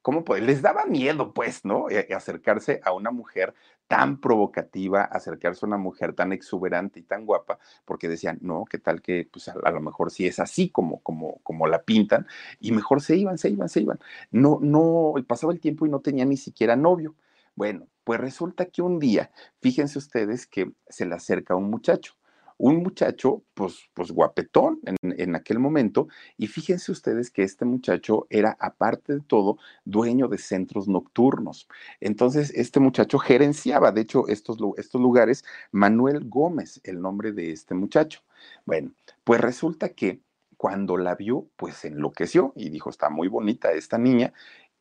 [0.04, 0.42] ¿cómo puede?
[0.42, 1.90] Les daba miedo, pues, ¿no?
[1.90, 3.56] E, e acercarse a una mujer
[3.88, 8.80] tan provocativa, acercarse a una mujer tan exuberante y tan guapa, porque decían, no, qué
[8.80, 12.28] tal que, pues, a, lo mejor sí es así como, como, como la pintan,
[12.60, 14.00] y mejor se iban, se iban, se iban.
[14.32, 17.16] No, no, pasaba el tiempo y no tenía ni siquiera novio.
[17.56, 19.32] Bueno, pues resulta que un día,
[19.62, 22.16] fíjense ustedes que se le acerca un muchacho
[22.64, 26.08] un muchacho, pues, pues guapetón en, aquel momento,
[26.38, 31.68] y fíjense ustedes que este muchacho era, aparte de todo, dueño de centros nocturnos.
[32.00, 35.44] Entonces, este muchacho gerenciaba, de hecho, estos, estos lugares,
[35.74, 38.22] Manuel Gómez, el nombre de este muchacho.
[38.66, 38.94] Bueno,
[39.26, 40.22] pues resulta que
[40.56, 44.32] cuando la vio, pues enloqueció y dijo, está muy bonita esta niña,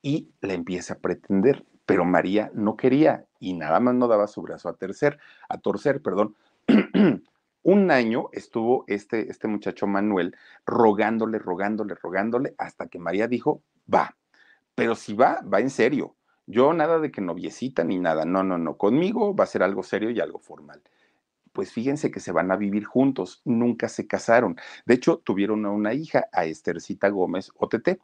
[0.03, 4.41] y la empieza a pretender, pero María no quería y nada más no daba su
[4.41, 5.19] brazo a tercer,
[5.49, 6.37] a torcer, perdón.
[7.63, 10.37] un año estuvo este, este muchacho Manuel
[10.67, 14.17] rogándole, rogándole, rogándole, hasta que María dijo, va,
[14.75, 16.17] pero si va, va en serio.
[16.47, 19.83] Yo nada de que noviecita ni nada, no, no, no, conmigo va a ser algo
[19.83, 20.83] serio y algo formal.
[21.53, 24.57] Pues fíjense que se van a vivir juntos, nunca se casaron.
[24.85, 28.01] De hecho, tuvieron una hija, a Estercita Gómez OTT.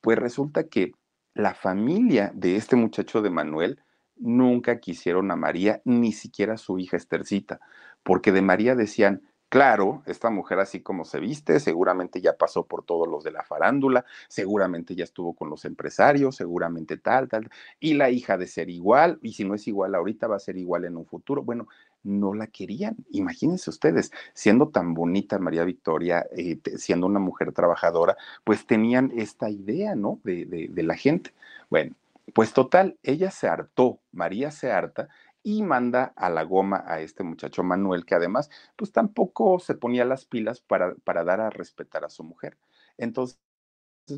[0.00, 0.92] Pues resulta que
[1.34, 3.80] la familia de este muchacho de Manuel
[4.16, 7.60] nunca quisieron a María, ni siquiera a su hija Estercita
[8.04, 9.22] porque de María decían,
[9.54, 13.44] Claro, esta mujer así como se viste, seguramente ya pasó por todos los de la
[13.44, 17.48] farándula, seguramente ya estuvo con los empresarios, seguramente tal, tal,
[17.78, 20.56] y la hija de ser igual, y si no es igual ahorita va a ser
[20.56, 21.44] igual en un futuro.
[21.44, 21.68] Bueno,
[22.02, 22.96] no la querían.
[23.12, 29.50] Imagínense ustedes, siendo tan bonita María Victoria, eh, siendo una mujer trabajadora, pues tenían esta
[29.50, 30.18] idea, ¿no?
[30.24, 31.32] De, de, de la gente.
[31.70, 31.94] Bueno,
[32.32, 35.08] pues total, ella se hartó, María se harta
[35.44, 40.04] y manda a la goma a este muchacho Manuel, que además, pues tampoco se ponía
[40.04, 42.58] las pilas para, para dar a respetar a su mujer.
[42.98, 43.38] Entonces,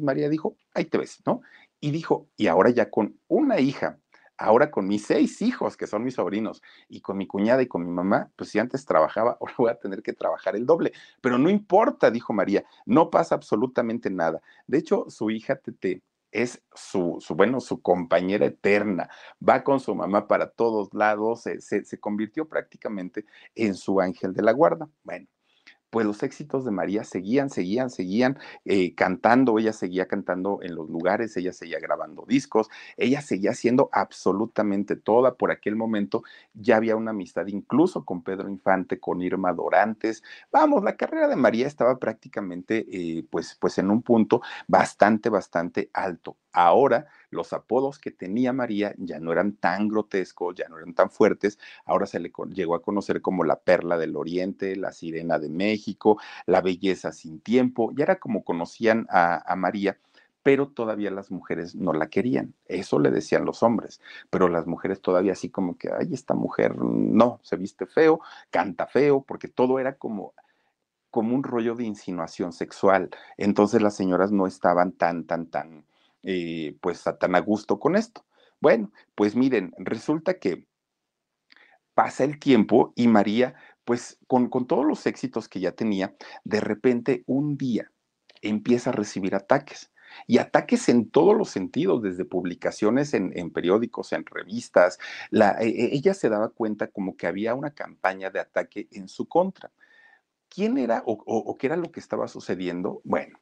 [0.02, 1.42] María dijo, ahí te ves, ¿no?
[1.80, 3.98] Y dijo, y ahora ya con una hija,
[4.38, 7.84] ahora con mis seis hijos, que son mis sobrinos, y con mi cuñada y con
[7.84, 10.92] mi mamá, pues si antes trabajaba, ahora voy a tener que trabajar el doble.
[11.20, 14.40] Pero no importa, dijo María, no pasa absolutamente nada.
[14.66, 16.02] De hecho, su hija Tete
[16.42, 19.08] es su, su, bueno, su compañera eterna,
[19.46, 23.24] va con su mamá para todos lados, se, se, se convirtió prácticamente
[23.54, 24.88] en su ángel de la guarda.
[25.04, 25.26] Bueno,
[25.96, 30.90] pues los éxitos de María seguían, seguían, seguían eh, cantando, ella seguía cantando en los
[30.90, 32.68] lugares, ella seguía grabando discos,
[32.98, 35.36] ella seguía haciendo absolutamente toda.
[35.36, 36.22] Por aquel momento
[36.52, 40.22] ya había una amistad incluso con Pedro Infante, con Irma Dorantes.
[40.52, 45.88] Vamos, la carrera de María estaba prácticamente eh, pues, pues en un punto bastante, bastante
[45.94, 46.36] alto.
[46.56, 51.10] Ahora los apodos que tenía María ya no eran tan grotescos, ya no eran tan
[51.10, 55.50] fuertes, ahora se le llegó a conocer como la perla del oriente, la sirena de
[55.50, 59.98] México, la belleza sin tiempo, ya era como conocían a, a María
[60.42, 62.54] pero todavía las mujeres no la querían.
[62.66, 64.00] Eso le decían los hombres,
[64.30, 68.86] pero las mujeres todavía así como que, ay, esta mujer no, se viste feo, canta
[68.86, 70.34] feo, porque todo era como
[71.10, 73.08] como un rollo de insinuación sexual.
[73.38, 75.86] Entonces las señoras no estaban tan, tan, tan
[76.26, 78.26] eh, pues tan a gusto con esto.
[78.60, 80.66] Bueno, pues miren, resulta que
[81.94, 83.54] pasa el tiempo y María,
[83.84, 87.92] pues con, con todos los éxitos que ya tenía, de repente un día
[88.42, 89.92] empieza a recibir ataques
[90.26, 94.98] y ataques en todos los sentidos, desde publicaciones en, en periódicos, en revistas.
[95.30, 99.26] E, e, ella se daba cuenta como que había una campaña de ataque en su
[99.26, 99.70] contra.
[100.48, 103.00] ¿Quién era o qué era lo que estaba sucediendo?
[103.04, 103.38] Bueno,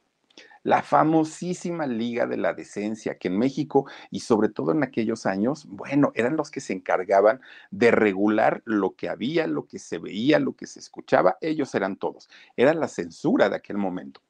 [0.65, 5.67] la famosísima Liga de la Decencia, que en México y sobre todo en aquellos años,
[5.69, 7.39] bueno, eran los que se encargaban
[7.69, 11.97] de regular lo que había, lo que se veía, lo que se escuchaba, ellos eran
[11.97, 14.21] todos, era la censura de aquel momento.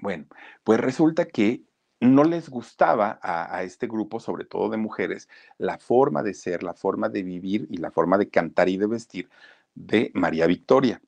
[0.00, 0.26] Bueno,
[0.62, 1.64] pues resulta que
[1.98, 5.28] no les gustaba a, este grupo, sobre todo de mujeres,
[5.58, 8.86] la forma de ser, la forma de vivir y la forma de cantar y de
[8.86, 9.28] vestir
[9.74, 11.02] de María Victoria.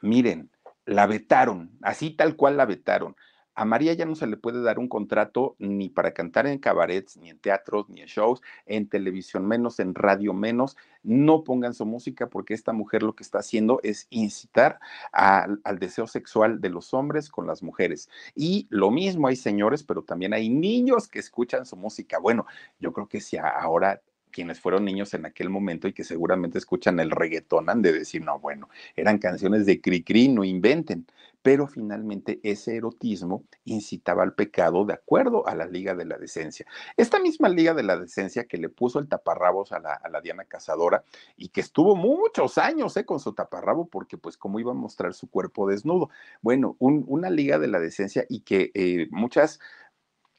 [0.00, 0.50] Miren,
[0.86, 3.16] la vetaron, así tal cual la vetaron.
[3.54, 7.16] A María ya no se le puede dar un contrato ni para cantar en cabarets,
[7.16, 10.76] ni en teatros, ni en shows, en televisión menos, en radio menos.
[11.02, 14.80] No pongan su música porque esta mujer lo que está haciendo es incitar
[15.12, 18.08] al deseo sexual de los hombres con las mujeres.
[18.34, 22.18] Y lo mismo hay señores, pero también hay niños que escuchan su música.
[22.18, 22.46] Bueno,
[22.80, 24.02] yo creo que si ahora
[24.34, 28.24] quienes fueron niños en aquel momento y que seguramente escuchan el reggaetón han de decir,
[28.24, 31.06] no, bueno, eran canciones de Cricri, no inventen.
[31.40, 36.66] Pero finalmente ese erotismo incitaba al pecado de acuerdo a la Liga de la Decencia.
[36.96, 41.04] Esta misma Liga de la Decencia que le puso el taparrabos a la, Diana Cazadora
[41.36, 45.12] y que estuvo muchos años eh, con su taparrabo porque pues como iba a mostrar
[45.12, 46.08] su cuerpo desnudo.
[46.40, 49.60] Bueno, un, una Liga de la Decencia y que eh, muchas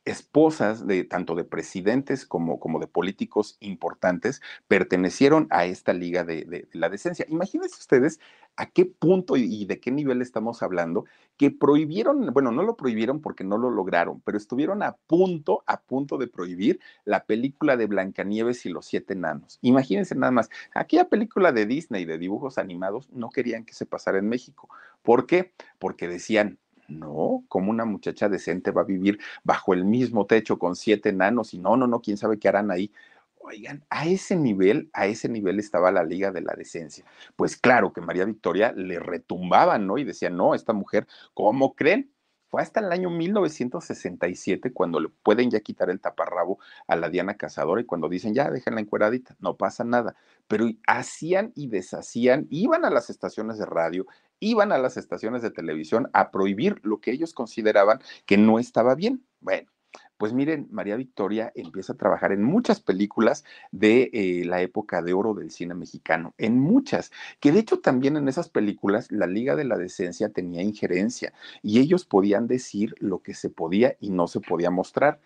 [0.06, 6.68] esposas de tanto de presidentes como, como de políticos importantes pertenecieron a esta liga de,
[6.72, 7.26] la decencia.
[7.28, 8.20] Imagínense ustedes
[8.56, 11.06] a qué punto y de qué nivel estamos hablando
[11.38, 15.82] que prohibieron, bueno, no lo prohibieron porque no lo lograron, pero estuvieron a punto, a
[15.82, 19.60] punto de prohibir la película de Blancanieves y los siete enanos.
[19.62, 24.20] Imagínense nada más, aquella película de Disney de dibujos animados no querían que se pasara
[24.20, 24.70] en México.
[25.01, 25.51] ¿Por qué?
[25.78, 26.58] Porque decían,
[26.88, 31.54] no, como una muchacha decente va a vivir bajo el mismo techo con siete enanos
[31.54, 32.92] y no, no, no, quién sabe qué harán ahí.
[33.40, 37.06] Oigan, a ese nivel, a ese nivel estaba la Liga de la Decencia.
[37.36, 39.98] Pues claro que María Victoria le retumbaban, ¿no?
[40.00, 42.10] Y decía, no, esta mujer, ¿cómo creen?
[42.58, 47.82] Hasta el año 1967 cuando le pueden ya quitar el taparrabo a la Diana Cazadora
[47.82, 50.16] y cuando dicen, ya, déjenla encueradita, no pasa nada.
[50.47, 54.06] Pero hacían y deshacían, iban a las estaciones de radio,
[54.39, 58.95] iban a las estaciones de televisión a prohibir lo que ellos consideraban que no estaba
[58.95, 59.26] bien.
[59.39, 59.72] Bueno,
[60.18, 65.13] pues miren, María Victoria empieza a trabajar en muchas películas de eh, la época de
[65.13, 69.55] oro del cine mexicano, en muchas, que de hecho también en esas películas la Liga
[69.55, 74.28] de la Decencia tenía injerencia y ellos podían decir lo que se podía y no
[74.28, 75.20] se podía mostrar.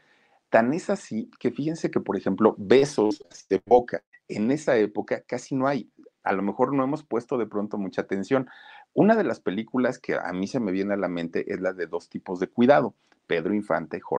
[0.50, 5.56] Tan es así que fíjense que, por ejemplo, besos de boca en esa época casi
[5.56, 5.90] no hay
[6.24, 8.50] a lo mejor no hemos puesto de pronto mucha atención.
[8.94, 11.74] Una de las películas que a mí se me viene a la mente es la
[11.74, 12.94] de dos tipos de cuidado.
[13.28, 14.19] Pedro Infante, Jorge.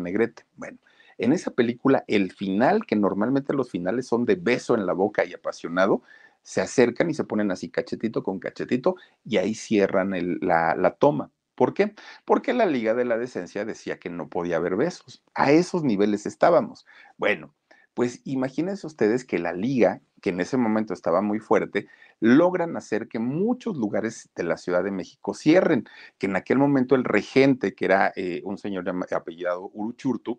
[0.00, 0.44] Negrete.
[0.56, 0.78] Bueno,
[1.18, 5.24] en esa película, el final, que normalmente los finales son de beso en la boca
[5.24, 6.02] y apasionado,
[6.42, 11.30] se acercan y se ponen así cachetito con cachetito y ahí cierran la, la toma.
[11.54, 11.94] ¿Por qué?
[12.24, 15.22] Porque la Liga de la Decencia decía que no podía haber besos.
[15.34, 16.84] A esos niveles estábamos.
[17.16, 17.54] Bueno,
[17.94, 21.86] pues imagínense ustedes que la liga, que en ese momento estaba muy fuerte,
[22.20, 25.88] logran hacer que muchos lugares de la Ciudad de México cierren,
[26.18, 30.38] que en aquel momento el regente, que era eh, un señor apellidado Uruchurtu,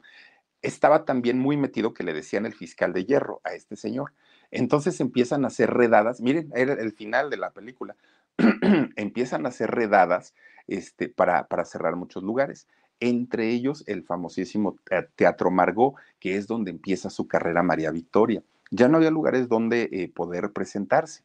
[0.62, 4.14] estaba también muy metido que le decían el fiscal de hierro a este señor.
[4.52, 7.96] Entonces empiezan a hacer redadas, miren, era el final de la película,
[8.96, 10.34] empiezan a hacer redadas
[10.68, 12.68] este, para cerrar muchos lugares
[13.00, 14.78] entre ellos el famosísimo
[15.16, 18.44] Teatro Margot, que es donde empieza su carrera María Victoria.
[18.72, 21.24] Ya no había lugares donde eh, poder presentarse.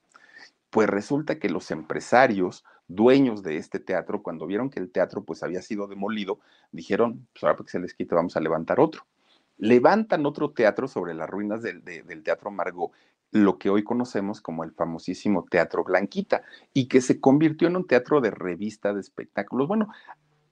[0.71, 5.43] Pues resulta que los empresarios, dueños de este teatro, cuando vieron que el teatro pues
[5.43, 6.39] había sido demolido,
[6.71, 9.05] dijeron, pues ahora que se les quite vamos a levantar otro.
[9.59, 12.93] Levantan otro teatro sobre las ruinas del, del Teatro Margot,
[13.31, 16.43] lo que hoy conocemos como el famosísimo Teatro Blanquita,
[16.73, 19.69] y que se convirtió en un teatro de revista de espectáculos.
[19.69, 19.89] Bueno,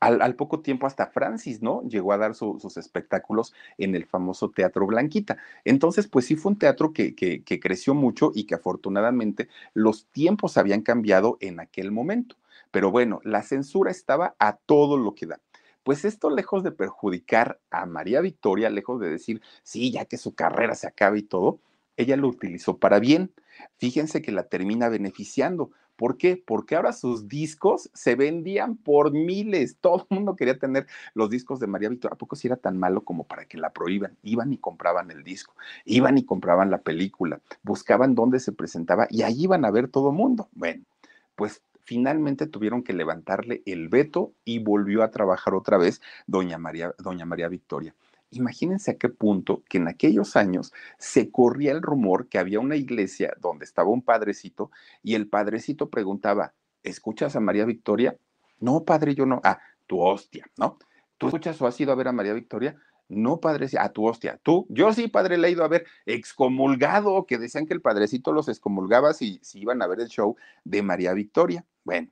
[0.00, 1.82] al, poco tiempo hasta Francis, ¿no?
[1.82, 5.38] Llegó a dar sus espectáculos en el famoso Teatro Blanquita.
[5.64, 10.56] Entonces, pues sí fue un teatro que, que, creció mucho y que afortunadamente los tiempos
[10.56, 12.36] habían cambiado en aquel momento.
[12.70, 15.40] Pero bueno, la censura estaba a todo lo que da.
[15.82, 20.34] Pues esto, lejos de perjudicar a María Victoria, lejos de decir, sí, ya que su
[20.34, 21.60] carrera se acabe y todo,
[21.96, 23.32] ella lo utilizó para bien.
[23.78, 26.40] Fíjense que la termina beneficiando, ¿Por qué?
[26.46, 29.78] Porque ahora sus discos se vendían por miles.
[29.80, 32.14] Todo el mundo quería tener los discos de María Victoria.
[32.14, 34.16] ¿A poco si era tan malo como para que la prohíban?
[34.22, 39.22] Iban y compraban el disco, iban y compraban la película, buscaban dónde se presentaba y
[39.22, 40.48] ahí iban a ver todo el mundo.
[40.52, 40.84] Bueno,
[41.34, 46.94] pues finalmente tuvieron que levantarle el veto y volvió a trabajar otra vez doña María,
[46.98, 47.92] doña María Victoria.
[48.30, 52.76] Imagínense a qué punto que en aquellos años se corría el rumor que había una
[52.76, 54.70] iglesia donde estaba un padrecito
[55.02, 58.18] y el padrecito preguntaba, ¿escuchas a María Victoria?
[58.60, 59.40] No, padre, yo no.
[59.44, 60.78] Ah, tu hostia, ¿no?
[61.16, 62.76] ¿Tú escuchas o has ido a ver a María Victoria?
[63.08, 64.38] No, padre, a tu hostia.
[64.42, 68.32] Tú, yo sí, padre, le he ido a ver excomulgado, que decían que el padrecito
[68.32, 71.64] los excomulgaba si, si iban a ver el show de María Victoria.
[71.84, 72.10] Bueno,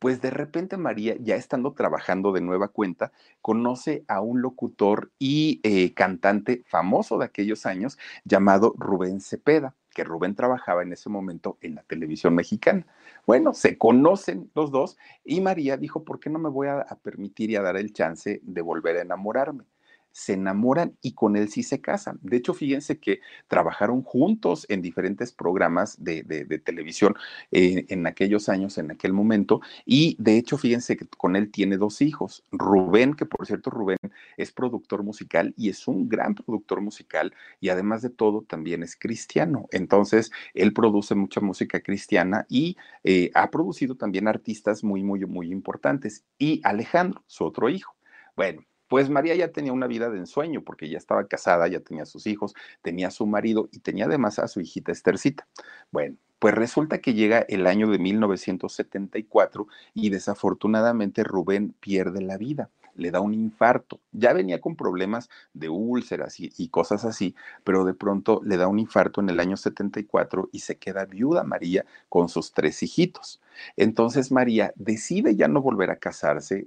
[0.00, 5.60] pues de repente María, ya estando trabajando de nueva cuenta, conoce a un locutor y
[5.62, 11.58] eh, cantante famoso de aquellos años llamado Rubén Cepeda, que Rubén trabajaba en ese momento
[11.60, 12.86] en la televisión mexicana.
[13.26, 16.96] Bueno, se conocen los dos y María dijo, ¿por qué no me voy a, a
[16.96, 19.64] permitir y a dar el chance de volver a enamorarme?
[20.12, 22.18] Se enamoran y con él sí se casan.
[22.22, 26.22] De hecho, fíjense que trabajaron juntos en diferentes programas de,
[26.64, 27.14] televisión
[27.50, 31.76] eh, en aquellos años, en aquel momento, y de hecho, fíjense que con él tiene
[31.76, 32.44] dos hijos.
[32.52, 33.98] Rubén, que por cierto, Rubén
[34.36, 38.96] es productor musical y es un gran productor musical y además de todo también es
[38.96, 39.66] cristiano.
[39.72, 45.50] Entonces, él produce mucha música cristiana y eh, ha producido también artistas muy, muy, muy
[45.52, 46.24] importantes.
[46.38, 47.94] Y Alejandro, su otro hijo.
[48.36, 52.04] Bueno, pues María ya tenía una vida de ensueño porque ya estaba casada, ya tenía
[52.06, 55.46] sus hijos, tenía a su marido y tenía además a su hijita Estercita.
[55.92, 62.68] Bueno, pues resulta que llega el año de 1974 y desafortunadamente Rubén pierde la vida
[62.96, 64.00] le da un infarto.
[64.12, 67.34] Ya venía con problemas de úlceras y, y, cosas así,
[67.64, 71.44] pero de pronto le da un infarto en el año 74 y se queda viuda
[71.44, 73.40] María con sus tres hijitos.
[73.76, 76.66] Entonces María decide ya no volver a casarse,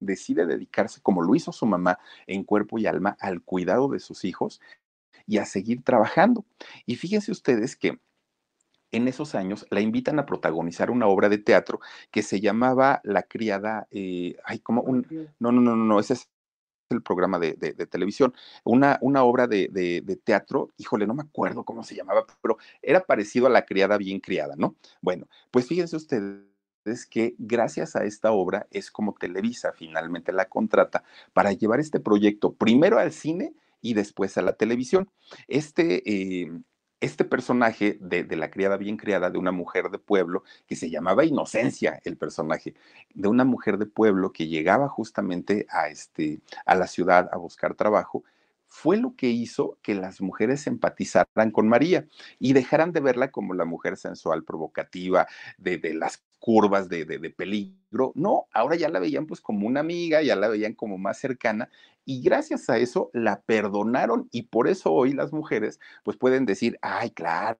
[0.00, 4.24] decide dedicarse, como lo hizo su mamá, en cuerpo y alma, al cuidado de sus
[4.24, 4.60] hijos
[5.26, 6.44] y a seguir trabajando.
[6.86, 7.98] Y fíjense ustedes que
[8.90, 11.80] en esos años la invitan a protagonizar una obra de teatro
[12.10, 15.06] que se llamaba La criada, eh, ay, como un,
[15.38, 16.30] no, no, no, no, ese es
[16.90, 17.52] el programa de,
[17.90, 18.32] televisión,
[18.64, 23.04] una, una obra de, de, teatro, híjole, no me acuerdo cómo se llamaba, pero era
[23.04, 24.74] parecido a La criada bien criada, ¿no?
[25.02, 26.48] Bueno, pues fíjense ustedes
[26.90, 32.00] es que gracias a esta obra es como Televisa finalmente la contrata para llevar este
[32.00, 35.08] proyecto primero al cine y después a la televisión.
[35.46, 36.50] Este, eh,
[37.00, 41.24] este personaje de, la criada bien criada, de una mujer de pueblo, que se llamaba
[41.24, 42.74] Inocencia, el personaje,
[43.14, 47.74] de una mujer de pueblo que llegaba justamente a, este, a la ciudad a buscar
[47.74, 48.24] trabajo,
[48.66, 52.06] fue lo que hizo que las mujeres empatizaran con María
[52.38, 55.26] y dejaran de verla como la mujer sensual, provocativa,
[55.56, 58.12] de, de las curvas de, de, de, peligro.
[58.14, 61.70] No, ahora ya la veían pues como una amiga, ya la veían como más cercana
[62.04, 66.78] y gracias a eso la perdonaron y por eso hoy las mujeres pues pueden decir,
[66.82, 67.58] ay, claro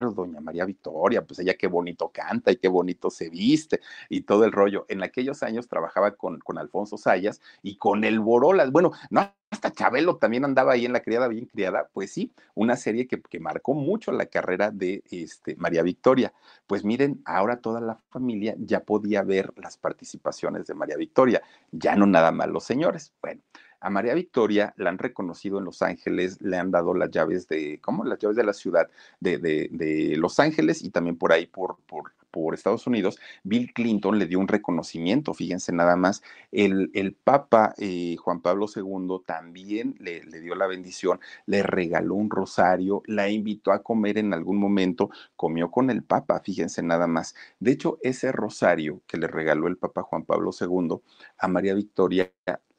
[0.00, 4.44] doña María Victoria, pues ella qué bonito canta y qué bonito se viste y todo
[4.44, 4.84] el rollo.
[4.88, 8.70] En aquellos años trabajaba con, con Alfonso Sayas y con el Borolas.
[8.70, 11.88] Bueno, no, hasta Chabelo también andaba ahí en La Criada Bien Criada.
[11.92, 16.32] Pues sí, una serie que, que marcó mucho la carrera de este, María Victoria.
[16.66, 21.96] Pues miren, ahora toda la familia ya podía ver las participaciones de María Victoria, ya
[21.96, 23.14] no nada más los señores.
[23.22, 23.40] Bueno,
[23.80, 27.78] a María Victoria la han reconocido en Los Ángeles, le han dado las llaves de,
[27.80, 28.04] ¿cómo?
[28.04, 28.88] Las llaves de la ciudad
[29.20, 34.26] de, Los Ángeles y también por ahí, por, por, por, Estados Unidos, Bill Clinton le
[34.26, 36.22] dio un reconocimiento, fíjense nada más,
[36.52, 42.14] el, el Papa eh, Juan Pablo II también le, le dio la bendición, le regaló
[42.14, 47.06] un rosario, la invitó a comer en algún momento, comió con el Papa, fíjense nada
[47.06, 47.34] más.
[47.58, 51.00] De hecho, ese rosario que le regaló el Papa Juan Pablo II
[51.38, 52.30] a María Victoria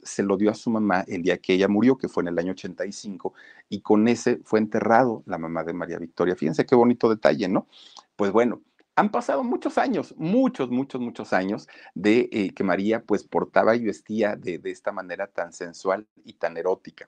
[0.07, 2.39] se lo dio a su mamá el día que ella murió, que fue en el
[2.39, 3.33] año 85,
[3.69, 6.35] y con ese fue enterrado la mamá de María Victoria.
[6.35, 7.67] Fíjense qué bonito detalle, ¿no?
[8.15, 8.61] Pues bueno,
[8.95, 13.83] han pasado muchos años, muchos, muchos, muchos años de eh, que María pues portaba y
[13.83, 17.07] vestía de, de esta manera tan sensual y tan erótica.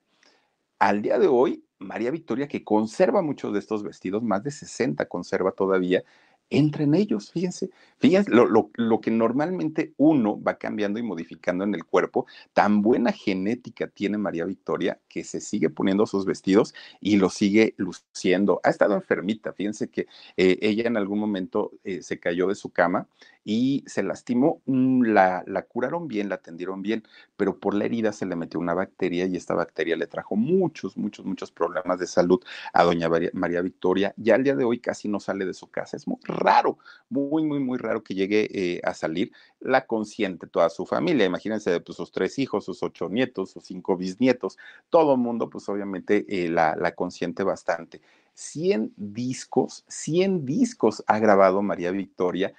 [0.77, 5.05] Al día de hoy, María Victoria, que conserva muchos de estos vestidos, más de 60
[5.07, 6.03] conserva todavía,
[6.49, 11.63] entra en ellos, fíjense, fíjense lo, lo, lo, que normalmente uno va cambiando y modificando
[11.63, 16.73] en el cuerpo, tan buena genética tiene María Victoria que se sigue poniendo sus vestidos
[16.99, 18.61] y lo sigue luciendo.
[18.63, 22.69] Ha estado enfermita, fíjense que eh, ella en algún momento eh, se cayó de su
[22.69, 23.07] cama
[23.43, 27.03] y se lastimó, mm, la, la, curaron bien, la atendieron bien,
[27.37, 30.97] pero por la herida se le metió una bacteria y esta bacteria le trajo muchos,
[30.97, 32.39] muchos, muchos problemas de salud
[32.73, 34.13] a doña María, Victoria.
[34.17, 36.77] Ya al día de hoy casi no sale de su casa, es muy raro,
[37.09, 39.31] muy, muy, muy raro que llegue eh, a salir.
[39.59, 43.97] La consiente toda su familia, imagínense pues, sus tres hijos, sus ocho nietos, sus cinco
[43.97, 44.57] bisnietos,
[44.89, 48.01] todo el mundo pues obviamente eh, la, la consiente bastante.
[48.33, 52.53] 100 discos, 100 discos ha grabado María Victoria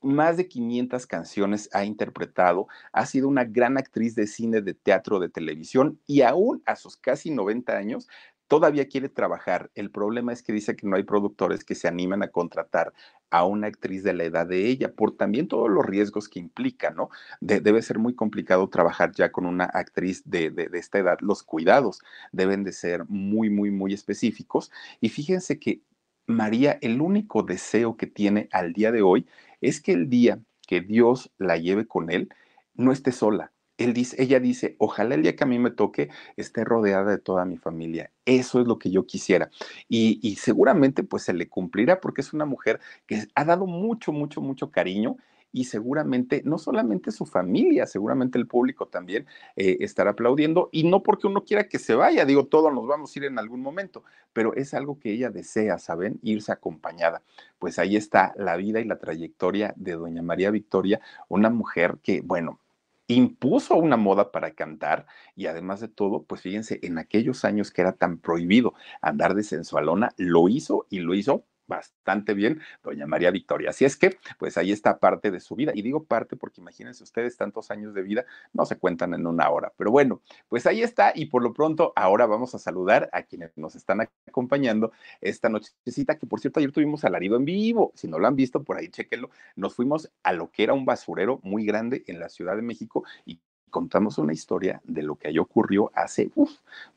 [0.00, 5.18] más de 500 canciones ha interpretado, ha sido una gran actriz de cine, de teatro,
[5.18, 8.08] de televisión y aún a sus casi 90 años
[8.48, 9.70] todavía quiere trabajar.
[9.74, 12.92] El problema es que dice que no hay productores que se animan a contratar
[13.30, 16.90] a una actriz de la edad de ella, por también todos los riesgos que implica,
[16.90, 17.10] ¿no?
[17.40, 21.18] De, debe ser muy complicado trabajar ya con una actriz de, de, de, esta edad.
[21.20, 22.00] Los cuidados
[22.32, 24.70] deben de ser muy, muy, muy específicos.
[25.00, 25.82] Y fíjense que
[26.26, 29.26] María, el único deseo que tiene al día de hoy
[29.60, 32.28] es que el día que Dios la lleve con él,
[32.74, 33.52] no esté sola.
[33.78, 37.56] Ella dice, ojalá el día que a mí me toque esté rodeada de toda mi
[37.56, 38.10] familia.
[38.24, 39.50] Eso es lo que yo quisiera.
[39.88, 44.12] Y, y seguramente pues se le cumplirá porque es una mujer que ha dado mucho,
[44.12, 45.16] mucho, mucho cariño
[45.52, 49.26] y seguramente no solamente su familia, seguramente el público también
[49.56, 53.14] eh, estará aplaudiendo y no porque uno quiera que se vaya, digo, todos nos vamos
[53.14, 56.18] a ir en algún momento, pero es algo que ella desea, ¿saben?
[56.22, 57.22] Irse acompañada.
[57.58, 62.20] Pues ahí está la vida y la trayectoria de doña María Victoria, una mujer que,
[62.20, 62.60] bueno,
[63.08, 67.80] impuso una moda para cantar y además de todo, pues fíjense, en aquellos años que
[67.80, 73.30] era tan prohibido andar de sensualona, lo hizo y lo hizo bastante bien, doña María
[73.30, 73.70] Victoria.
[73.70, 75.72] Así es que, pues ahí está parte de su vida.
[75.74, 79.48] Y digo parte porque imagínense ustedes, tantos años de vida no se cuentan en una
[79.50, 79.72] hora.
[79.76, 81.12] Pero bueno, pues ahí está.
[81.14, 86.18] Y por lo pronto, ahora vamos a saludar a quienes nos están acompañando esta nochecita,
[86.18, 87.92] que por cierto, ayer tuvimos alarido en vivo.
[87.94, 89.30] Si no lo han visto, por ahí chequenlo.
[89.54, 93.04] Nos fuimos a lo que era un basurero muy grande en la Ciudad de México
[93.26, 96.50] y contamos una historia de lo que allí ocurrió hace, uf,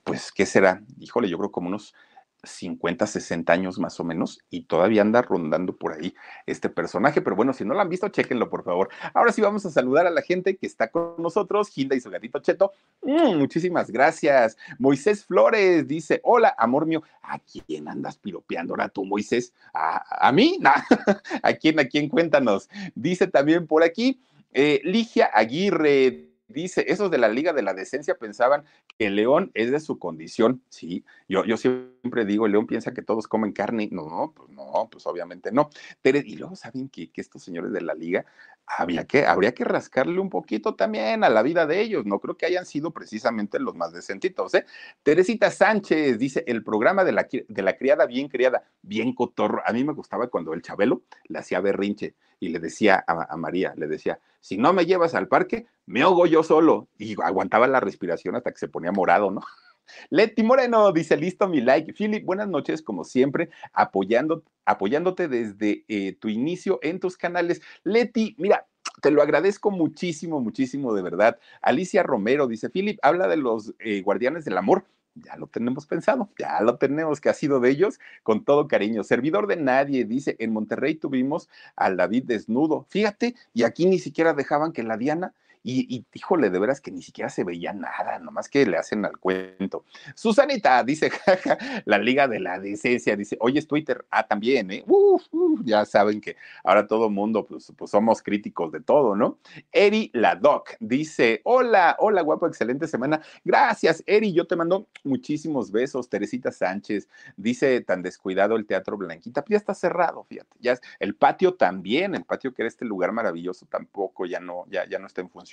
[0.03, 0.81] pues, ¿qué será?
[0.99, 1.93] Híjole, yo creo como unos
[2.43, 6.15] 50, 60 años más o menos y todavía anda rondando por ahí
[6.45, 7.21] este personaje.
[7.21, 8.89] Pero bueno, si no lo han visto, chéquenlo por favor.
[9.13, 12.09] Ahora sí vamos a saludar a la gente que está con nosotros, Gilda y su
[12.09, 12.71] gatito Cheto.
[13.01, 14.57] Mm, muchísimas gracias.
[14.79, 17.03] Moisés Flores dice, hola, amor mío.
[17.21, 19.53] ¿A quién andas piropeando ahora tú, Moisés?
[19.73, 20.59] ¿A, a mí?
[21.43, 21.79] ¿A quién?
[21.79, 22.09] ¿A quién?
[22.09, 22.69] Cuéntanos.
[22.95, 24.19] Dice también por aquí,
[24.53, 28.63] eh, Ligia Aguirre dice, esos de la Liga de la Decencia pensaban
[28.97, 30.61] que el león es de su condición.
[30.69, 33.89] Sí, yo, yo siempre digo, el león piensa que todos comen carne.
[33.91, 35.69] No, no, pues no, pues obviamente no.
[36.03, 38.25] y luego saben que, que estos señores de la Liga
[38.65, 42.05] había que, habría que rascarle un poquito también a la vida de ellos.
[42.05, 44.53] No creo que hayan sido precisamente los más decentitos.
[44.53, 44.65] ¿eh?
[45.03, 49.61] Teresita Sánchez dice: el programa de la, de la criada bien criada, bien cotorro.
[49.65, 53.73] A mí me gustaba cuando el Chabelo le hacía berrinche y le decía a, María,
[53.77, 56.87] le decía, si no me llevas al parque, me ahogo yo solo.
[56.97, 59.41] Y aguantaba la respiración hasta que se ponía morado, ¿no?
[60.09, 61.93] Leti Moreno dice, listo mi like.
[61.93, 67.61] Philip, buenas noches, como siempre, apoyando, apoyándote desde eh, tu inicio en tus canales.
[67.83, 68.65] Leti, mira,
[69.03, 71.37] te lo agradezco muchísimo, muchísimo, de verdad.
[71.61, 74.85] Alicia Romero dice, Philip, habla de los eh, guardianes del amor
[75.15, 79.03] ya lo tenemos pensado, ya lo tenemos, que ha sido de ellos con todo cariño.
[79.03, 84.33] Servidor de nadie, dice, en Monterrey tuvimos al David desnudo, fíjate, y aquí ni siquiera
[84.33, 85.33] dejaban que la Diana
[85.63, 89.05] y, y, híjole, de veras que ni siquiera se veía nada, nomás que le hacen
[89.05, 89.85] al cuento.
[90.15, 94.83] Susanita dice, jaja, la Liga de la Decencia, dice, oye, es Twitter, ah, también, ¿eh?
[94.87, 95.23] Uf,
[95.63, 99.37] ya saben que ahora todo mundo, pues, pues, somos críticos de todo, ¿no?
[99.71, 103.21] Eri la Doc dice, hola, hola, guapo, excelente semana.
[103.43, 106.09] Gracias, Eri, yo te mando muchísimos besos.
[106.09, 107.07] Teresita Sánchez
[107.37, 111.53] dice, tan descuidado el Teatro Blanquita, pues ya está cerrado, fíjate, ya es, el patio
[111.53, 115.21] también, el patio que era este lugar maravilloso tampoco, ya no, ya, ya no está
[115.21, 115.50] en función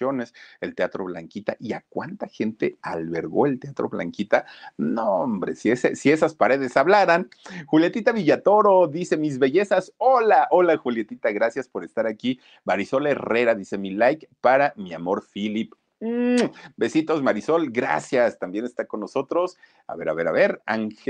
[0.60, 1.56] el Teatro Blanquita.
[1.58, 4.46] ¿Y a cuánta gente albergó el Teatro Blanquita?
[4.76, 7.28] No, hombre, si, ese, si esas paredes hablaran.
[7.66, 12.40] Julietita Villatoro dice, mis bellezas, hola, hola Julietita, gracias por estar aquí.
[12.64, 15.72] Marisol Herrera dice, mi like para mi amor Philip.
[16.00, 16.36] Mm,
[16.76, 18.38] besitos, Marisol, gracias.
[18.38, 19.56] También está con nosotros.
[19.86, 20.62] A ver, a ver, a ver.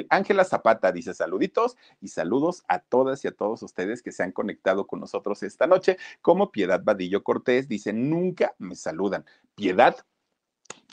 [0.08, 4.32] Ángela Zapata dice saluditos y saludos a todas y a todos ustedes que se han
[4.32, 5.98] conectado con nosotros esta noche.
[6.22, 9.26] Como Piedad Vadillo Cortés dice, nunca me saludan.
[9.54, 9.96] Piedad,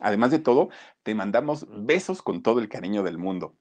[0.02, 0.70] además de todo,
[1.04, 3.56] te mandamos besos con todo el cariño del mundo.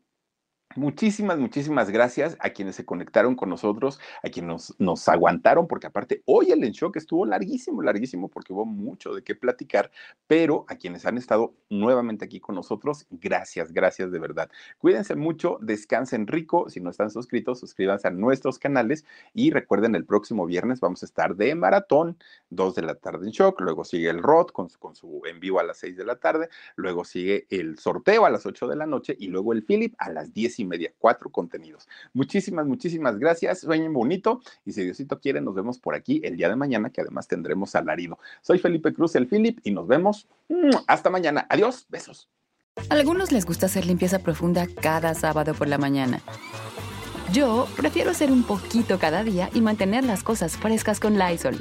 [0.77, 6.23] Muchísimas, muchísimas gracias a quienes se conectaron con nosotros, a quienes nos, aguantaron, porque aparte
[6.27, 9.93] hoy el que estuvo larguísimo, larguísimo, porque hubo mucho de qué platicar,
[10.27, 14.51] pero a quienes han estado nuevamente aquí con nosotros, gracias, gracias de verdad.
[14.79, 20.05] Cuídense mucho, descansen rico, si no están suscritos, suscríbanse a nuestros canales y recuerden, el
[20.05, 22.19] próximo viernes vamos a estar de maratón,
[22.51, 25.61] 2 de la tarde en shock, luego sigue el ROT con, con su en vivo
[25.61, 28.87] a las 6 de la tarde, luego sigue el sorteo a las 8 de la
[28.87, 31.89] noche y luego el Philip a las 10 y media, cuatro contenidos.
[32.13, 33.61] Muchísimas, muchísimas gracias.
[33.61, 37.01] Sueñen bonito y si Diosito quiere, nos vemos por aquí el día de mañana, que
[37.01, 38.19] además tendremos alarido.
[38.43, 40.29] Soy Felipe Cruz, el Philip, y nos vemos
[40.87, 41.47] hasta mañana.
[41.49, 42.29] Adiós, besos.
[42.91, 46.21] A algunos les gusta hacer limpieza profunda cada sábado por la mañana.
[47.33, 51.61] Yo prefiero hacer un poquito cada día y mantener las cosas frescas con Lysol.